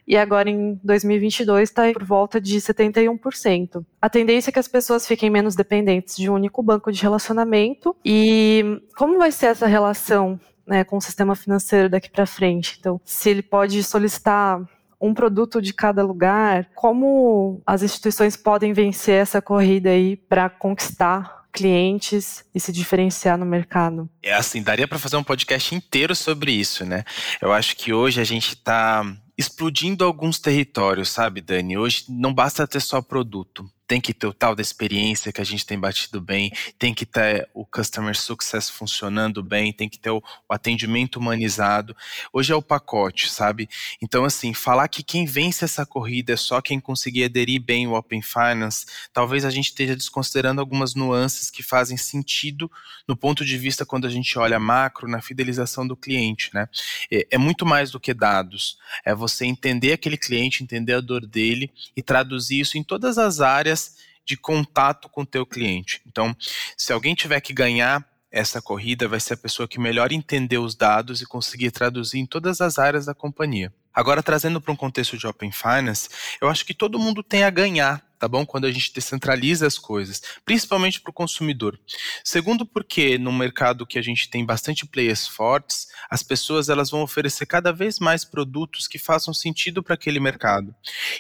e 0.08 0.16
agora 0.16 0.50
em 0.50 0.80
2022 0.84 1.70
está 1.70 1.92
por 1.92 2.04
volta 2.04 2.40
de 2.40 2.58
71%. 2.58 3.84
A 4.02 4.10
tendência 4.10 4.52
é 4.52 4.54
que 4.54 4.60
as 4.60 4.68
pessoas 4.68 5.06
fiquem 5.06 5.30
menos 5.30 5.56
dependentes 5.56 6.16
de 6.16 6.30
um 6.30 6.36
único 6.36 6.64
banco 6.64 6.92
de 6.92 7.02
relacionamento 7.02 7.96
e 8.06 8.82
como 8.96 9.18
vai 9.18 9.32
ser 9.32 9.48
essa 9.48 9.68
relação 9.68 10.40
né, 10.66 10.84
com 10.84 10.98
o 10.98 11.02
sistema 11.02 11.36
financeiro 11.36 11.90
daqui 11.90 12.10
para 12.10 12.26
frente? 12.26 12.78
Então, 12.80 13.00
se 13.04 13.30
ele 13.30 13.42
pode 13.42 13.82
solicitar 13.84 14.62
um 15.00 15.14
produto 15.14 15.62
de 15.62 15.74
cada 15.74 16.04
lugar, 16.04 16.70
como 16.74 17.62
as 17.66 17.84
instituições 17.84 18.36
podem 18.36 18.74
vencer 18.74 19.22
essa 19.22 19.42
corrida 19.42 19.90
aí 19.90 20.16
para 20.16 20.50
conquistar 20.50 21.46
clientes 21.52 22.44
e 22.54 22.60
se 22.60 22.72
diferenciar 22.72 23.38
no 23.38 23.46
mercado? 23.46 24.10
É 24.22 24.34
assim, 24.34 24.62
daria 24.62 24.88
para 24.88 25.00
fazer 25.00 25.16
um 25.16 25.24
podcast 25.24 25.74
inteiro 25.74 26.14
sobre 26.16 26.52
isso, 26.52 26.86
né? 26.86 27.04
Eu 27.42 27.54
acho 27.54 27.78
que 27.78 27.94
hoje 27.94 28.20
a 28.20 28.26
gente 28.26 28.50
está 28.50 29.06
explodindo 29.38 30.04
alguns 30.04 30.40
territórios, 30.40 31.10
sabe, 31.10 31.42
Dani? 31.42 31.78
Hoje 31.78 32.06
não 32.10 32.34
basta 32.34 32.68
ter 32.68 32.82
só 32.82 33.02
produto 33.02 33.70
tem 33.88 34.02
que 34.02 34.14
ter 34.14 34.28
o 34.28 34.34
tal 34.34 34.56
da 34.56 34.62
experiência 34.62 35.32
que 35.32 35.42
a 35.42 35.44
gente 35.44 35.66
tem 35.66 35.80
batido 35.80 36.20
bem, 36.20 36.52
tem 36.78 36.94
que 36.94 37.06
ter 37.06 37.48
o 37.54 37.66
customer 37.66 38.18
success 38.18 38.70
funcionando 38.70 39.44
bem, 39.44 39.72
tem 39.72 39.88
que 39.88 40.00
ter 40.00 40.10
o, 40.10 40.18
o, 40.18 40.54
atendimento 40.54 41.18
humanizado. 41.18 41.96
Hoje 42.34 42.52
é 42.52 42.56
o 42.56 42.62
pacote, 42.62 43.30
sabe? 43.30 43.70
Então, 44.02 44.26
assim, 44.26 44.54
falar 44.54 44.88
que 44.88 45.04
quem 45.04 45.26
vence 45.26 45.66
essa 45.66 45.86
corrida 45.86 46.34
é 46.34 46.38
só 46.38 46.62
quem 46.62 46.80
conseguir 46.80 47.26
aderir 47.26 47.62
bem 47.62 47.88
o 47.88 47.94
Open 47.94 48.22
Finance, 48.22 48.86
talvez 49.14 49.46
a 49.46 49.50
gente 49.50 49.68
esteja 49.68 49.96
desconsiderando 49.96 50.60
algumas 50.60 50.96
nuances 50.96 51.50
que 51.50 51.62
fazem 51.62 51.98
sentido 51.98 52.72
no 53.08 53.16
ponto 53.16 53.46
de 53.46 53.58
vista 53.58 53.86
quando 53.86 54.08
a 54.08 54.10
gente 54.10 54.38
olha 54.40 54.60
macro 54.60 55.08
na 55.08 55.22
fidelização 55.22 55.88
do 55.88 55.96
cliente, 55.96 56.50
né? 56.54 56.68
É, 57.12 57.28
é 57.32 57.38
muito 57.38 57.66
mais 57.66 57.92
do 57.92 58.00
que 58.00 58.14
dados, 58.14 58.78
é 59.06 59.14
você 59.14 59.46
entender 59.46 59.94
aquele 59.94 60.18
cliente, 60.18 60.64
entender 60.64 60.94
a 60.94 61.02
dor 61.02 61.26
dele 61.26 61.72
e 61.96 62.02
traduzir 62.02 62.62
isso 62.62 62.78
em 62.78 62.84
todas 62.84 63.18
as 63.18 63.42
áreas 63.42 63.75
áreas 63.76 63.96
de 64.26 64.36
contato 64.36 65.08
com 65.10 65.22
o 65.22 65.26
teu 65.26 65.46
cliente. 65.46 66.02
Então, 66.08 66.36
se 66.76 66.92
alguém 66.92 67.14
tiver 67.14 67.40
que 67.42 67.54
ganhar 67.54 68.04
essa 68.32 68.62
corrida, 68.62 69.08
vai 69.08 69.20
ser 69.20 69.36
a 69.36 69.38
pessoa 69.38 69.68
que 69.68 69.80
melhor 69.80 70.12
entender 70.12 70.58
os 70.58 70.76
dados 70.76 71.22
e 71.22 71.26
conseguir 71.26 71.72
traduzir 71.72 72.20
em 72.20 72.26
todas 72.26 72.60
as 72.60 72.80
áreas 72.80 73.06
da 73.06 73.14
companhia. 73.14 73.72
Agora, 73.94 74.24
trazendo 74.24 74.60
para 74.60 74.74
um 74.74 74.76
contexto 74.76 75.18
de 75.18 75.28
Open 75.28 75.52
Finance, 75.52 76.10
eu 76.42 76.50
acho 76.50 76.66
que 76.66 76.74
todo 76.74 77.00
mundo 77.00 77.24
tem 77.24 77.44
a 77.44 77.50
ganhar 77.50 78.04
tá 78.26 78.28
bom? 78.28 78.44
Quando 78.44 78.66
a 78.66 78.72
gente 78.72 78.92
descentraliza 78.92 79.68
as 79.68 79.78
coisas, 79.78 80.20
principalmente 80.44 81.00
para 81.00 81.12
o 81.12 81.14
consumidor. 81.14 81.80
Segundo, 82.24 82.66
porque 82.66 83.20
no 83.20 83.32
mercado 83.32 83.86
que 83.86 84.00
a 84.00 84.02
gente 84.02 84.28
tem 84.32 84.44
bastante 84.44 84.84
players 84.88 85.28
fortes, 85.28 85.88
as 86.10 86.24
pessoas 86.24 86.68
elas 86.68 86.90
vão 86.90 87.04
oferecer 87.04 87.46
cada 87.46 87.72
vez 87.72 88.00
mais 88.00 88.26
produtos 88.26 88.88
que 88.88 88.98
façam 88.98 89.32
sentido 89.32 89.84
para 89.84 89.94
aquele 89.94 90.20
mercado. 90.20 90.74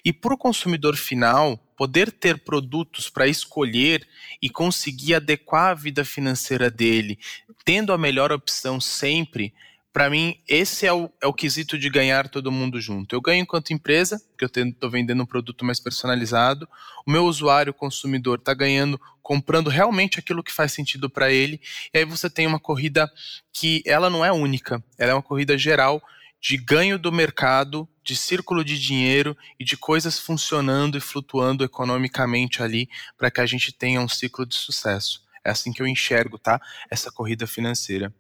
E 0.03 0.11
para 0.11 0.33
o 0.33 0.37
consumidor 0.37 0.95
final, 0.95 1.59
poder 1.77 2.11
ter 2.11 2.43
produtos 2.43 3.07
para 3.07 3.27
escolher 3.27 4.07
e 4.41 4.49
conseguir 4.49 5.13
adequar 5.13 5.71
a 5.71 5.75
vida 5.75 6.03
financeira 6.03 6.71
dele, 6.71 7.19
tendo 7.63 7.93
a 7.93 7.99
melhor 7.99 8.31
opção 8.31 8.81
sempre, 8.81 9.53
para 9.95 10.09
mim, 10.09 10.37
esse 10.45 10.85
é 10.85 10.91
o, 10.91 11.09
é 11.21 11.25
o 11.25 11.31
quesito 11.31 11.77
de 11.77 11.89
ganhar 11.89 12.27
todo 12.27 12.51
mundo 12.51 12.81
junto. 12.81 13.15
Eu 13.15 13.21
ganho 13.21 13.43
enquanto 13.43 13.71
empresa, 13.71 14.21
porque 14.27 14.59
eu 14.59 14.63
estou 14.69 14.89
vendendo 14.89 15.23
um 15.23 15.25
produto 15.25 15.63
mais 15.63 15.79
personalizado. 15.79 16.67
O 17.07 17.11
meu 17.11 17.23
usuário, 17.23 17.73
consumidor, 17.73 18.39
está 18.39 18.53
ganhando 18.53 18.99
comprando 19.21 19.69
realmente 19.69 20.19
aquilo 20.19 20.43
que 20.43 20.51
faz 20.51 20.73
sentido 20.73 21.09
para 21.09 21.31
ele. 21.31 21.61
E 21.93 21.99
aí 21.99 22.03
você 22.03 22.29
tem 22.29 22.45
uma 22.45 22.59
corrida 22.59 23.09
que 23.53 23.81
ela 23.85 24.09
não 24.09 24.25
é 24.25 24.33
única, 24.33 24.83
ela 24.97 25.11
é 25.11 25.15
uma 25.15 25.23
corrida 25.23 25.57
geral 25.57 26.03
de 26.41 26.57
ganho 26.57 26.99
do 26.99 27.09
mercado, 27.09 27.87
de 28.03 28.17
círculo 28.17 28.65
de 28.65 28.77
dinheiro 28.77 29.35
e 29.57 29.63
de 29.63 29.77
coisas 29.77 30.19
funcionando 30.19 30.97
e 30.97 31.01
flutuando 31.01 31.63
economicamente 31.63 32.61
ali 32.61 32.89
para 33.17 33.31
que 33.31 33.39
a 33.39 33.45
gente 33.45 33.71
tenha 33.71 34.01
um 34.01 34.09
ciclo 34.09 34.45
de 34.45 34.55
sucesso. 34.55 35.24
É 35.45 35.51
assim 35.51 35.71
que 35.71 35.81
eu 35.81 35.87
enxergo, 35.87 36.39
tá? 36.39 36.59
Essa 36.89 37.11
corrida 37.11 37.45
financeira. 37.45 38.11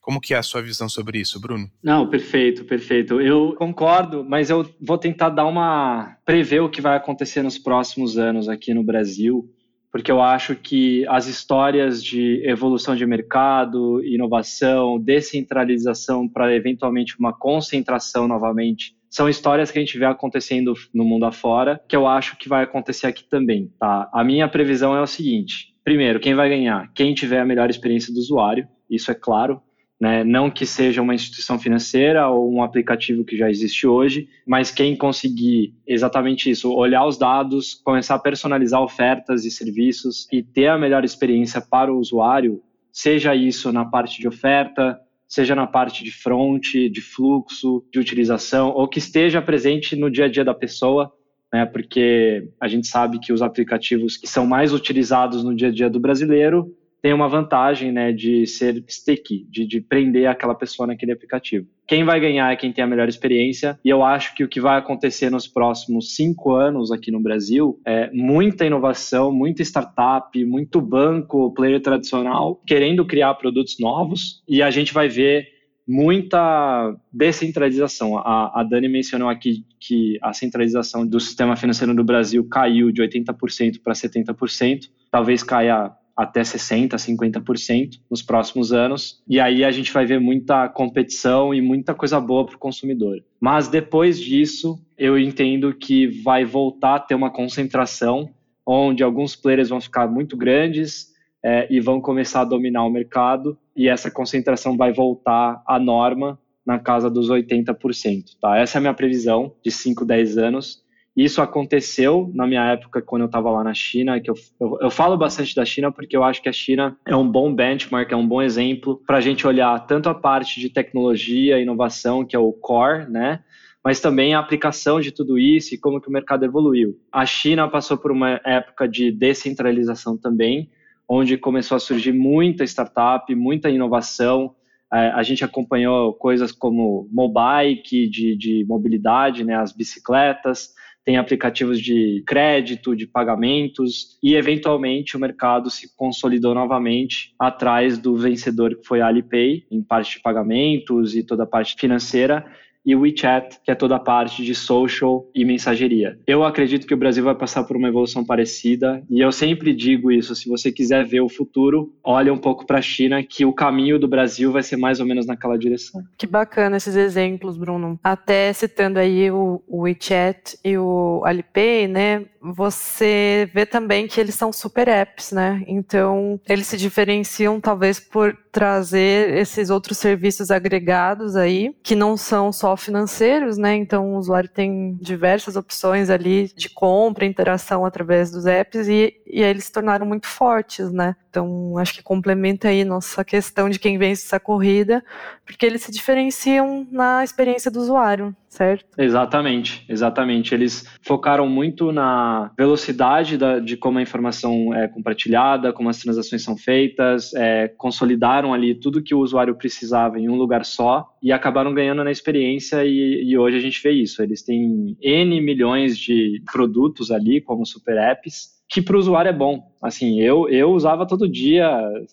Como 0.00 0.20
que 0.20 0.32
é 0.32 0.38
a 0.38 0.42
sua 0.42 0.62
visão 0.62 0.88
sobre 0.88 1.18
isso, 1.18 1.38
Bruno? 1.38 1.70
Não, 1.82 2.08
perfeito, 2.08 2.64
perfeito. 2.64 3.20
Eu 3.20 3.54
concordo, 3.58 4.24
mas 4.24 4.48
eu 4.48 4.68
vou 4.80 4.96
tentar 4.96 5.28
dar 5.28 5.44
uma 5.44 6.16
prever 6.24 6.60
o 6.60 6.70
que 6.70 6.80
vai 6.80 6.96
acontecer 6.96 7.42
nos 7.42 7.58
próximos 7.58 8.16
anos 8.16 8.48
aqui 8.48 8.72
no 8.72 8.82
Brasil. 8.82 9.48
porque 9.92 10.10
eu 10.10 10.22
acho 10.22 10.54
que 10.54 11.04
as 11.08 11.26
histórias 11.26 12.02
de 12.02 12.42
evolução 12.46 12.94
de 12.94 13.04
mercado, 13.04 14.02
inovação, 14.04 15.00
descentralização 15.00 16.28
para 16.28 16.54
eventualmente 16.54 17.18
uma 17.18 17.32
concentração 17.36 18.28
novamente, 18.28 18.94
são 19.08 19.28
histórias 19.28 19.70
que 19.70 19.78
a 19.78 19.82
gente 19.82 19.98
vê 19.98 20.04
acontecendo 20.04 20.72
no 20.94 21.04
mundo 21.04 21.24
afora, 21.24 21.80
que 21.88 21.96
eu 21.96 22.06
acho 22.06 22.36
que 22.36 22.48
vai 22.48 22.62
acontecer 22.62 23.08
aqui 23.08 23.24
também, 23.24 23.72
tá? 23.80 24.08
A 24.12 24.22
minha 24.22 24.48
previsão 24.48 24.94
é 24.94 25.00
o 25.02 25.06
seguinte: 25.06 25.74
primeiro, 25.90 26.20
quem 26.20 26.36
vai 26.36 26.48
ganhar? 26.48 26.88
Quem 26.94 27.12
tiver 27.12 27.40
a 27.40 27.44
melhor 27.44 27.68
experiência 27.68 28.14
do 28.14 28.20
usuário, 28.20 28.68
isso 28.88 29.10
é 29.10 29.14
claro. 29.14 29.60
Né? 30.00 30.22
Não 30.22 30.48
que 30.48 30.64
seja 30.64 31.02
uma 31.02 31.16
instituição 31.16 31.58
financeira 31.58 32.28
ou 32.28 32.48
um 32.48 32.62
aplicativo 32.62 33.24
que 33.24 33.36
já 33.36 33.50
existe 33.50 33.88
hoje, 33.88 34.28
mas 34.46 34.70
quem 34.70 34.96
conseguir 34.96 35.74
exatamente 35.84 36.48
isso, 36.48 36.72
olhar 36.72 37.04
os 37.04 37.18
dados, 37.18 37.74
começar 37.84 38.14
a 38.14 38.20
personalizar 38.20 38.80
ofertas 38.80 39.44
e 39.44 39.50
serviços 39.50 40.28
e 40.32 40.44
ter 40.44 40.68
a 40.68 40.78
melhor 40.78 41.04
experiência 41.04 41.60
para 41.60 41.92
o 41.92 41.98
usuário, 41.98 42.62
seja 42.92 43.34
isso 43.34 43.72
na 43.72 43.84
parte 43.84 44.20
de 44.20 44.28
oferta, 44.28 44.96
seja 45.26 45.56
na 45.56 45.66
parte 45.66 46.04
de 46.04 46.12
front, 46.12 46.70
de 46.72 47.00
fluxo, 47.00 47.84
de 47.92 47.98
utilização, 47.98 48.70
ou 48.70 48.86
que 48.86 49.00
esteja 49.00 49.42
presente 49.42 49.96
no 49.96 50.08
dia 50.08 50.26
a 50.26 50.28
dia 50.28 50.44
da 50.44 50.54
pessoa, 50.54 51.12
né? 51.52 51.66
Porque 51.66 52.48
a 52.60 52.68
gente 52.68 52.86
sabe 52.86 53.18
que 53.18 53.32
os 53.32 53.42
aplicativos 53.42 54.16
que 54.16 54.26
são 54.26 54.46
mais 54.46 54.72
utilizados 54.72 55.42
no 55.44 55.54
dia 55.54 55.68
a 55.68 55.72
dia 55.72 55.90
do 55.90 56.00
brasileiro 56.00 56.74
tem 57.02 57.12
uma 57.12 57.28
vantagem 57.28 57.90
né, 57.90 58.12
de 58.12 58.46
ser 58.46 58.84
sticky, 58.88 59.46
de, 59.50 59.66
de 59.66 59.80
prender 59.80 60.26
aquela 60.26 60.54
pessoa 60.54 60.86
naquele 60.86 61.12
aplicativo. 61.12 61.66
Quem 61.86 62.04
vai 62.04 62.20
ganhar 62.20 62.52
é 62.52 62.56
quem 62.56 62.72
tem 62.72 62.84
a 62.84 62.86
melhor 62.86 63.08
experiência, 63.08 63.78
e 63.84 63.88
eu 63.88 64.04
acho 64.04 64.34
que 64.34 64.44
o 64.44 64.48
que 64.48 64.60
vai 64.60 64.78
acontecer 64.78 65.30
nos 65.30 65.48
próximos 65.48 66.14
cinco 66.14 66.52
anos 66.52 66.92
aqui 66.92 67.10
no 67.10 67.20
Brasil 67.20 67.80
é 67.86 68.10
muita 68.12 68.66
inovação, 68.66 69.32
muita 69.32 69.62
startup, 69.62 70.44
muito 70.44 70.80
banco, 70.80 71.52
player 71.54 71.80
tradicional, 71.80 72.60
querendo 72.66 73.04
criar 73.06 73.34
produtos 73.34 73.76
novos, 73.80 74.42
e 74.46 74.62
a 74.62 74.70
gente 74.70 74.92
vai 74.92 75.08
ver 75.08 75.59
muita 75.90 76.94
descentralização. 77.12 78.16
A, 78.16 78.60
a 78.60 78.62
Dani 78.62 78.88
mencionou 78.88 79.28
aqui 79.28 79.66
que 79.80 80.18
a 80.22 80.32
centralização 80.32 81.04
do 81.04 81.18
sistema 81.18 81.56
financeiro 81.56 81.92
no 81.92 82.04
Brasil 82.04 82.46
caiu 82.48 82.92
de 82.92 83.02
80% 83.02 83.80
para 83.82 83.92
70%, 83.92 84.88
talvez 85.10 85.42
caia 85.42 85.90
até 86.16 86.42
60%, 86.42 86.90
50% 86.90 87.98
nos 88.08 88.22
próximos 88.22 88.72
anos. 88.72 89.20
E 89.26 89.40
aí 89.40 89.64
a 89.64 89.70
gente 89.72 89.92
vai 89.92 90.06
ver 90.06 90.20
muita 90.20 90.68
competição 90.68 91.52
e 91.52 91.60
muita 91.60 91.92
coisa 91.92 92.20
boa 92.20 92.46
para 92.46 92.54
o 92.54 92.58
consumidor. 92.58 93.20
Mas 93.40 93.66
depois 93.66 94.20
disso, 94.20 94.78
eu 94.96 95.18
entendo 95.18 95.74
que 95.74 96.06
vai 96.22 96.44
voltar 96.44 96.94
a 96.94 97.00
ter 97.00 97.16
uma 97.16 97.32
concentração, 97.32 98.30
onde 98.64 99.02
alguns 99.02 99.34
players 99.34 99.70
vão 99.70 99.80
ficar 99.80 100.06
muito 100.06 100.36
grandes 100.36 101.10
é, 101.42 101.66
e 101.70 101.80
vão 101.80 102.00
começar 102.00 102.42
a 102.42 102.44
dominar 102.44 102.84
o 102.84 102.90
mercado, 102.90 103.58
e 103.74 103.88
essa 103.88 104.10
concentração 104.10 104.76
vai 104.76 104.92
voltar 104.92 105.62
à 105.66 105.78
norma 105.78 106.38
na 106.66 106.78
casa 106.78 107.10
dos 107.10 107.30
80%. 107.30 108.36
Tá? 108.40 108.58
Essa 108.58 108.76
é 108.76 108.78
a 108.78 108.80
minha 108.82 108.94
previsão 108.94 109.54
de 109.64 109.70
5, 109.70 110.04
10 110.04 110.38
anos. 110.38 110.84
Isso 111.16 111.42
aconteceu 111.42 112.30
na 112.34 112.46
minha 112.46 112.64
época 112.70 113.02
quando 113.02 113.22
eu 113.22 113.26
estava 113.26 113.50
lá 113.50 113.64
na 113.64 113.74
China, 113.74 114.20
que 114.20 114.30
eu, 114.30 114.34
eu, 114.60 114.78
eu, 114.82 114.90
falo 114.90 115.16
bastante 115.16 115.54
da 115.54 115.64
China 115.64 115.90
porque 115.90 116.16
eu 116.16 116.22
acho 116.22 116.40
que 116.40 116.48
a 116.48 116.52
China 116.52 116.96
é 117.04 117.16
um 117.16 117.28
bom 117.28 117.52
benchmark, 117.52 118.10
é 118.12 118.16
um 118.16 118.26
bom 118.26 118.40
exemplo 118.40 119.02
para 119.06 119.16
a 119.16 119.20
gente 119.20 119.46
olhar 119.46 119.78
tanto 119.86 120.08
a 120.08 120.14
parte 120.14 120.60
de 120.60 120.70
tecnologia, 120.70 121.60
inovação, 121.60 122.24
que 122.24 122.36
é 122.36 122.38
o 122.38 122.52
core, 122.52 123.10
né? 123.10 123.40
Mas 123.84 123.98
também 123.98 124.34
a 124.34 124.38
aplicação 124.38 125.00
de 125.00 125.10
tudo 125.10 125.38
isso 125.38 125.74
e 125.74 125.78
como 125.78 126.00
que 126.00 126.08
o 126.08 126.12
mercado 126.12 126.44
evoluiu. 126.44 126.96
A 127.10 127.26
China 127.26 127.68
passou 127.68 127.98
por 127.98 128.12
uma 128.12 128.40
época 128.44 128.86
de 128.86 129.10
descentralização 129.10 130.16
também, 130.16 130.70
onde 131.12 131.36
começou 131.36 131.76
a 131.76 131.80
surgir 131.80 132.12
muita 132.12 132.62
startup, 132.62 133.34
muita 133.34 133.68
inovação, 133.68 134.54
é, 134.92 135.08
a 135.08 135.24
gente 135.24 135.44
acompanhou 135.44 136.14
coisas 136.14 136.52
como 136.52 137.08
mobile, 137.10 137.82
de, 137.82 138.36
de 138.36 138.64
mobilidade, 138.68 139.42
né, 139.42 139.56
as 139.56 139.72
bicicletas, 139.72 140.68
tem 141.04 141.16
aplicativos 141.16 141.80
de 141.80 142.22
crédito, 142.24 142.94
de 142.94 143.08
pagamentos, 143.08 144.18
e 144.22 144.36
eventualmente 144.36 145.16
o 145.16 145.20
mercado 145.20 145.68
se 145.68 145.96
consolidou 145.96 146.54
novamente 146.54 147.34
atrás 147.36 147.98
do 147.98 148.16
vencedor 148.16 148.76
que 148.76 148.86
foi 148.86 149.00
a 149.00 149.08
Alipay, 149.08 149.64
em 149.68 149.82
parte 149.82 150.16
de 150.16 150.22
pagamentos 150.22 151.16
e 151.16 151.24
toda 151.24 151.42
a 151.42 151.46
parte 151.46 151.74
financeira, 151.76 152.46
e 152.84 152.94
o 152.94 153.00
WeChat, 153.00 153.58
que 153.64 153.70
é 153.70 153.74
toda 153.74 153.96
a 153.96 154.00
parte 154.00 154.44
de 154.44 154.54
social 154.54 155.28
e 155.34 155.44
mensageria. 155.44 156.18
Eu 156.26 156.44
acredito 156.44 156.86
que 156.86 156.94
o 156.94 156.96
Brasil 156.96 157.24
vai 157.24 157.34
passar 157.34 157.64
por 157.64 157.76
uma 157.76 157.88
evolução 157.88 158.24
parecida 158.24 159.02
e 159.10 159.20
eu 159.20 159.32
sempre 159.32 159.74
digo 159.74 160.10
isso, 160.10 160.34
se 160.34 160.48
você 160.48 160.72
quiser 160.72 161.04
ver 161.04 161.20
o 161.20 161.28
futuro, 161.28 161.92
olha 162.02 162.32
um 162.32 162.38
pouco 162.38 162.66
para 162.66 162.78
a 162.78 162.82
China 162.82 163.22
que 163.22 163.44
o 163.44 163.52
caminho 163.52 163.98
do 163.98 164.08
Brasil 164.08 164.52
vai 164.52 164.62
ser 164.62 164.76
mais 164.76 165.00
ou 165.00 165.06
menos 165.06 165.26
naquela 165.26 165.58
direção. 165.58 166.02
Que 166.16 166.26
bacana 166.26 166.76
esses 166.76 166.96
exemplos, 166.96 167.56
Bruno. 167.56 167.98
Até 168.02 168.52
citando 168.52 168.98
aí 168.98 169.30
o, 169.30 169.62
WeChat 169.68 170.58
e 170.64 170.76
o 170.76 171.22
Alipay, 171.24 171.86
né? 171.86 172.24
Você 172.40 173.50
vê 173.52 173.66
também 173.66 174.06
que 174.06 174.20
eles 174.20 174.34
são 174.34 174.52
super 174.52 174.88
apps, 174.88 175.32
né? 175.32 175.62
Então, 175.66 176.40
eles 176.48 176.66
se 176.66 176.76
diferenciam 176.76 177.60
talvez 177.60 178.00
por 178.00 178.36
trazer 178.52 179.36
esses 179.36 179.70
outros 179.70 179.98
serviços 179.98 180.50
agregados 180.50 181.36
aí, 181.36 181.74
que 181.82 181.94
não 181.94 182.16
são 182.16 182.52
só 182.52 182.76
financeiros, 182.76 183.56
né? 183.56 183.74
Então 183.74 184.14
o 184.14 184.18
usuário 184.18 184.48
tem 184.48 184.96
diversas 185.00 185.56
opções 185.56 186.10
ali 186.10 186.52
de 186.54 186.68
compra, 186.68 187.24
interação 187.24 187.84
através 187.84 188.30
dos 188.30 188.46
apps 188.46 188.88
e, 188.88 189.14
e 189.26 189.42
aí 189.42 189.50
eles 189.50 189.64
se 189.64 189.72
tornaram 189.72 190.06
muito 190.06 190.26
fortes, 190.26 190.90
né? 190.92 191.14
Então 191.30 191.78
acho 191.78 191.94
que 191.94 192.02
complementa 192.02 192.68
aí 192.68 192.84
nossa 192.84 193.24
questão 193.24 193.70
de 193.70 193.78
quem 193.78 193.96
vence 193.96 194.26
essa 194.26 194.40
corrida, 194.40 195.02
porque 195.46 195.64
eles 195.64 195.82
se 195.82 195.92
diferenciam 195.92 196.86
na 196.90 197.22
experiência 197.22 197.70
do 197.70 197.78
usuário, 197.78 198.34
certo? 198.48 198.84
Exatamente, 198.98 199.84
exatamente. 199.88 200.52
Eles 200.52 200.84
focaram 201.00 201.48
muito 201.48 201.92
na 201.92 202.50
velocidade 202.58 203.38
da, 203.38 203.60
de 203.60 203.76
como 203.76 203.98
a 203.98 204.02
informação 204.02 204.74
é 204.74 204.88
compartilhada, 204.88 205.72
como 205.72 205.88
as 205.88 205.98
transações 205.98 206.42
são 206.42 206.56
feitas, 206.56 207.32
é, 207.34 207.68
consolidaram 207.68 208.52
ali 208.52 208.74
tudo 208.74 209.02
que 209.02 209.14
o 209.14 209.20
usuário 209.20 209.54
precisava 209.54 210.18
em 210.18 210.28
um 210.28 210.34
lugar 210.34 210.64
só 210.64 211.08
e 211.22 211.30
acabaram 211.30 211.72
ganhando 211.72 212.02
na 212.02 212.10
experiência 212.10 212.84
e, 212.84 213.22
e 213.24 213.38
hoje 213.38 213.56
a 213.56 213.60
gente 213.60 213.80
vê 213.80 213.92
isso. 213.92 214.20
Eles 214.20 214.42
têm 214.42 214.96
N 215.00 215.40
milhões 215.40 215.96
de 215.96 216.42
produtos 216.50 217.12
ali, 217.12 217.40
como 217.40 217.64
super 217.64 217.96
apps, 217.96 218.59
que 218.70 218.80
para 218.80 218.94
o 218.94 218.98
usuário 219.00 219.28
é 219.28 219.32
bom. 219.32 219.68
Assim, 219.82 220.20
eu, 220.20 220.48
eu 220.48 220.70
usava 220.70 221.04
todo 221.04 221.28
dia 221.28 221.68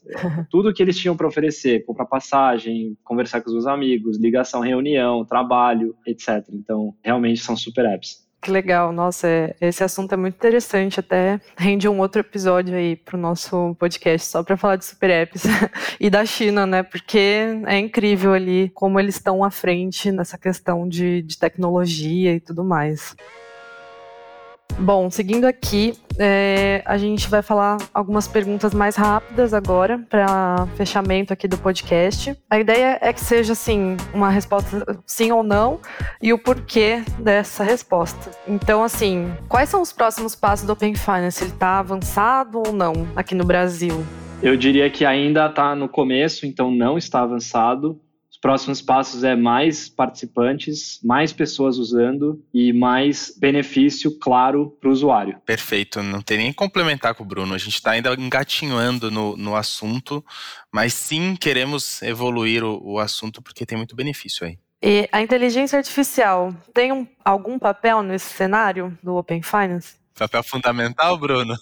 tudo 0.49 0.73
que 0.73 0.81
eles 0.81 0.97
tinham 0.97 1.15
para 1.15 1.27
oferecer, 1.27 1.85
comprar 1.85 2.05
passagem, 2.05 2.97
conversar 3.03 3.41
com 3.41 3.47
os 3.49 3.53
meus 3.53 3.67
amigos, 3.67 4.17
ligação, 4.17 4.61
reunião, 4.61 5.23
trabalho, 5.23 5.95
etc. 6.05 6.43
Então, 6.51 6.95
realmente 7.03 7.41
são 7.41 7.55
super 7.55 7.85
apps. 7.85 8.25
Que 8.41 8.51
legal, 8.51 8.91
nossa, 8.91 9.27
é, 9.27 9.55
esse 9.59 9.83
assunto 9.83 10.13
é 10.13 10.17
muito 10.17 10.35
interessante, 10.35 10.99
até 10.99 11.41
rende 11.57 11.89
um 11.89 11.99
outro 11.99 12.21
episódio 12.21 12.75
aí 12.75 12.95
para 12.95 13.17
o 13.17 13.19
nosso 13.19 13.75
podcast 13.79 14.27
só 14.27 14.43
para 14.43 14.55
falar 14.55 14.75
de 14.75 14.85
super 14.85 15.09
apps 15.09 15.43
e 15.99 16.09
da 16.09 16.23
China, 16.23 16.65
né? 16.65 16.83
Porque 16.83 17.59
é 17.65 17.77
incrível 17.77 18.33
ali 18.33 18.71
como 18.73 18.99
eles 18.99 19.15
estão 19.15 19.43
à 19.43 19.51
frente 19.51 20.11
nessa 20.11 20.37
questão 20.37 20.87
de, 20.87 21.23
de 21.23 21.37
tecnologia 21.37 22.33
e 22.33 22.39
tudo 22.39 22.63
mais. 22.63 23.15
Bom, 24.79 25.09
seguindo 25.09 25.45
aqui, 25.45 25.93
é, 26.19 26.83
a 26.85 26.97
gente 26.97 27.27
vai 27.29 27.41
falar 27.41 27.77
algumas 27.91 28.27
perguntas 28.27 28.73
mais 28.75 28.95
rápidas 28.95 29.51
agora 29.51 29.97
para 30.09 30.67
fechamento 30.75 31.33
aqui 31.33 31.47
do 31.47 31.57
podcast. 31.57 32.37
A 32.47 32.59
ideia 32.59 32.99
é 33.01 33.11
que 33.11 33.19
seja 33.19 33.53
assim 33.53 33.97
uma 34.13 34.29
resposta 34.29 34.85
sim 35.05 35.31
ou 35.31 35.41
não 35.41 35.79
e 36.21 36.31
o 36.31 36.37
porquê 36.37 37.01
dessa 37.17 37.63
resposta. 37.63 38.31
Então, 38.47 38.83
assim, 38.83 39.33
quais 39.49 39.67
são 39.69 39.81
os 39.81 39.91
próximos 39.91 40.35
passos 40.35 40.67
do 40.67 40.73
Open 40.73 40.93
Finance? 40.93 41.43
Ele 41.43 41.51
está 41.51 41.79
avançado 41.79 42.61
ou 42.65 42.71
não 42.71 43.07
aqui 43.15 43.33
no 43.33 43.45
Brasil? 43.45 44.05
Eu 44.43 44.55
diria 44.55 44.89
que 44.91 45.03
ainda 45.03 45.47
está 45.47 45.75
no 45.75 45.89
começo, 45.89 46.45
então 46.45 46.69
não 46.69 46.97
está 46.97 47.21
avançado. 47.21 47.99
Os 48.37 48.41
próximos 48.41 48.83
passos 48.83 49.23
é 49.23 49.35
mais 49.35 49.89
participantes, 49.89 50.99
mais 51.03 51.33
pessoas 51.33 51.79
usando 51.79 52.39
e 52.53 52.71
mais 52.71 53.33
benefício 53.35 54.15
claro 54.19 54.77
para 54.79 54.89
o 54.89 54.91
usuário. 54.91 55.41
Perfeito, 55.43 56.03
não 56.03 56.21
tem 56.21 56.37
nem 56.37 56.53
complementar 56.53 57.15
com 57.15 57.23
o 57.23 57.25
Bruno. 57.25 57.55
A 57.55 57.57
gente 57.57 57.73
está 57.73 57.91
ainda 57.91 58.13
engatinhando 58.13 59.09
no, 59.09 59.35
no 59.35 59.55
assunto, 59.55 60.23
mas 60.71 60.93
sim 60.93 61.35
queremos 61.35 61.99
evoluir 62.03 62.63
o, 62.63 62.79
o 62.83 62.99
assunto 62.99 63.41
porque 63.41 63.65
tem 63.65 63.75
muito 63.75 63.95
benefício 63.95 64.45
aí. 64.45 64.59
E 64.83 65.09
a 65.11 65.19
inteligência 65.19 65.79
artificial 65.79 66.53
tem 66.71 66.91
um, 66.91 67.07
algum 67.25 67.57
papel 67.57 68.03
nesse 68.03 68.35
cenário 68.35 68.95
do 69.01 69.15
Open 69.15 69.41
Finance? 69.41 69.95
Papel 70.17 70.41
fundamental, 70.43 71.17
Bruno. 71.17 71.55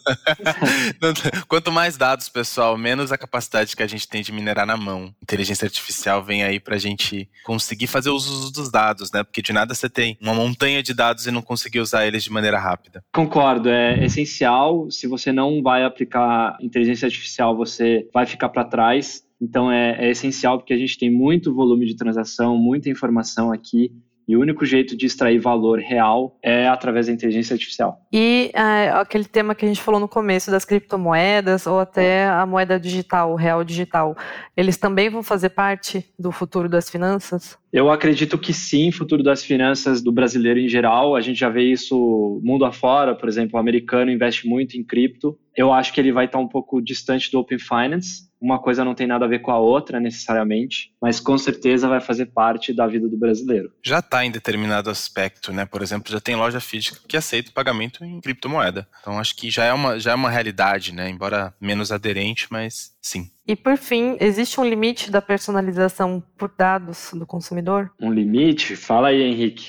Quanto 1.48 1.72
mais 1.72 1.98
dados, 1.98 2.30
pessoal, 2.30 2.78
menos 2.78 3.12
a 3.12 3.18
capacidade 3.18 3.76
que 3.76 3.84
a 3.84 3.88
gente 3.88 4.08
tem 4.08 4.22
de 4.22 4.32
minerar 4.32 4.66
na 4.66 4.78
mão. 4.78 5.14
Inteligência 5.22 5.66
artificial 5.66 6.24
vem 6.24 6.44
aí 6.44 6.60
para 6.60 6.76
a 6.76 6.80
gente 6.80 7.30
conseguir 7.44 7.88
fazer 7.88 8.10
uso 8.10 8.52
dos 8.52 8.72
dados, 8.72 9.12
né? 9.12 9.24
Porque 9.24 9.42
de 9.42 9.52
nada 9.52 9.74
você 9.74 9.90
tem 9.90 10.18
uma 10.22 10.34
montanha 10.34 10.82
de 10.82 10.94
dados 10.94 11.28
e 11.28 11.32
não 11.32 11.42
conseguir 11.42 11.80
usar 11.80 12.08
eles 12.08 12.24
de 12.24 12.32
maneira 12.32 12.58
rápida. 12.58 13.04
Concordo, 13.14 13.70
é 13.70 14.04
essencial. 14.06 14.90
Se 14.90 15.06
você 15.06 15.32
não 15.32 15.62
vai 15.62 15.84
aplicar 15.84 16.58
inteligência 16.62 17.08
artificial, 17.08 17.56
você 17.56 18.08
vai 18.14 18.26
ficar 18.26 18.50
para 18.50 18.64
trás. 18.64 19.24
Então 19.42 19.70
é, 19.70 20.08
é 20.08 20.12
essencial 20.12 20.58
porque 20.58 20.74
a 20.74 20.78
gente 20.78 20.98
tem 20.98 21.12
muito 21.12 21.54
volume 21.54 21.86
de 21.86 21.96
transação, 21.96 22.58
muita 22.58 22.90
informação 22.90 23.52
aqui 23.52 23.92
e 24.28 24.36
o 24.36 24.42
único 24.42 24.66
jeito 24.66 24.96
de 24.96 25.06
extrair 25.06 25.40
valor 25.40 25.80
real 25.80 26.38
é 26.42 26.68
através 26.68 27.08
da 27.08 27.14
inteligência 27.14 27.54
artificial. 27.54 28.00
E 28.12 28.52
é, 28.54 28.90
aquele 28.90 29.26
tema 29.26 29.54
que 29.54 29.66
a 29.66 29.68
gente 29.68 29.82
falou 29.82 30.00
no 30.00 30.08
começo 30.08 30.50
das 30.52 30.66
criptomoedas 30.66 31.68
ou 31.68 31.80
até 31.80 32.28
a 32.28 32.46
moeda 32.46 32.80
digital, 32.80 33.32
o 33.32 33.36
real 33.36 33.64
digital, 33.64 34.16
eles 34.56 34.78
também 34.78 35.10
vão 35.10 35.24
fazer 35.24 35.50
parte 35.50 36.06
do 36.18 36.32
futuro 36.32 36.68
das 36.68 36.90
finanças? 36.90 37.58
Eu 37.72 37.92
acredito 37.92 38.38
que 38.38 38.54
sim, 38.54 38.90
futuro 38.92 39.22
das 39.22 39.44
finanças 39.44 40.02
do 40.02 40.12
brasileiro 40.12 40.60
em 40.60 40.70
geral. 40.70 41.16
A 41.16 41.22
gente 41.22 41.40
já 41.40 41.50
vê 41.50 41.64
isso 41.64 42.40
mundo 42.42 42.64
afora, 42.64 43.14
por 43.14 43.28
exemplo, 43.28 43.58
o 43.58 43.60
americano 43.60 44.10
investe 44.10 44.48
muito 44.48 44.78
em 44.78 44.84
cripto. 44.84 45.38
Eu 45.56 45.74
acho 45.74 45.94
que 45.94 46.00
ele 46.00 46.12
vai 46.12 46.26
estar 46.26 46.40
um 46.40 46.48
pouco 46.48 46.82
distante 46.82 47.30
do 47.32 47.40
Open 47.40 47.60
Finance, 47.60 48.25
uma 48.40 48.60
coisa 48.60 48.86
não 48.86 48.94
tem 48.94 49.08
nada 49.08 49.26
a 49.26 49.28
ver 49.28 49.40
com 49.40 49.52
a 49.52 49.60
outra 49.60 50.00
necessariamente, 50.00 50.94
mas 51.02 51.20
com 51.20 51.38
certeza 51.38 51.88
vai 51.88 52.02
fazer 52.02 52.28
parte 52.28 52.74
da 52.74 52.86
vida 52.88 53.08
do 53.08 53.18
brasileiro. 53.18 53.72
Já 53.84 54.00
está 54.00 54.26
em 54.26 54.32
determinado 54.32 54.90
aspecto, 54.90 55.52
né? 55.52 55.66
Por 55.66 55.82
exemplo, 55.82 56.12
já 56.12 56.20
tem 56.20 56.36
loja 56.36 56.60
física 56.60 57.00
que 57.08 57.18
aceita 57.18 57.52
pagamento 57.52 58.04
em 58.04 58.20
criptomoeda. 58.22 58.88
Então 59.02 59.20
acho 59.20 59.36
que 59.36 59.50
já 59.50 59.66
é 59.66 59.74
uma, 59.74 60.00
já 60.00 60.12
é 60.12 60.16
uma 60.16 60.30
realidade, 60.30 60.94
né? 60.94 61.10
Embora 61.10 61.54
menos 61.60 61.92
aderente, 61.92 62.48
mas 62.50 62.94
sim. 63.02 63.30
E 63.48 63.56
por 63.56 63.78
fim, 63.78 64.18
existe 64.20 64.60
um 64.60 64.68
limite 64.68 65.12
da 65.12 65.22
personalização 65.22 66.24
por 66.36 66.52
dados 66.58 67.12
do 67.14 67.28
consumidor? 67.28 67.92
Um 68.02 68.12
limite? 68.12 68.76
Fala 68.76 69.10
aí, 69.10 69.22
Henrique. 69.22 69.68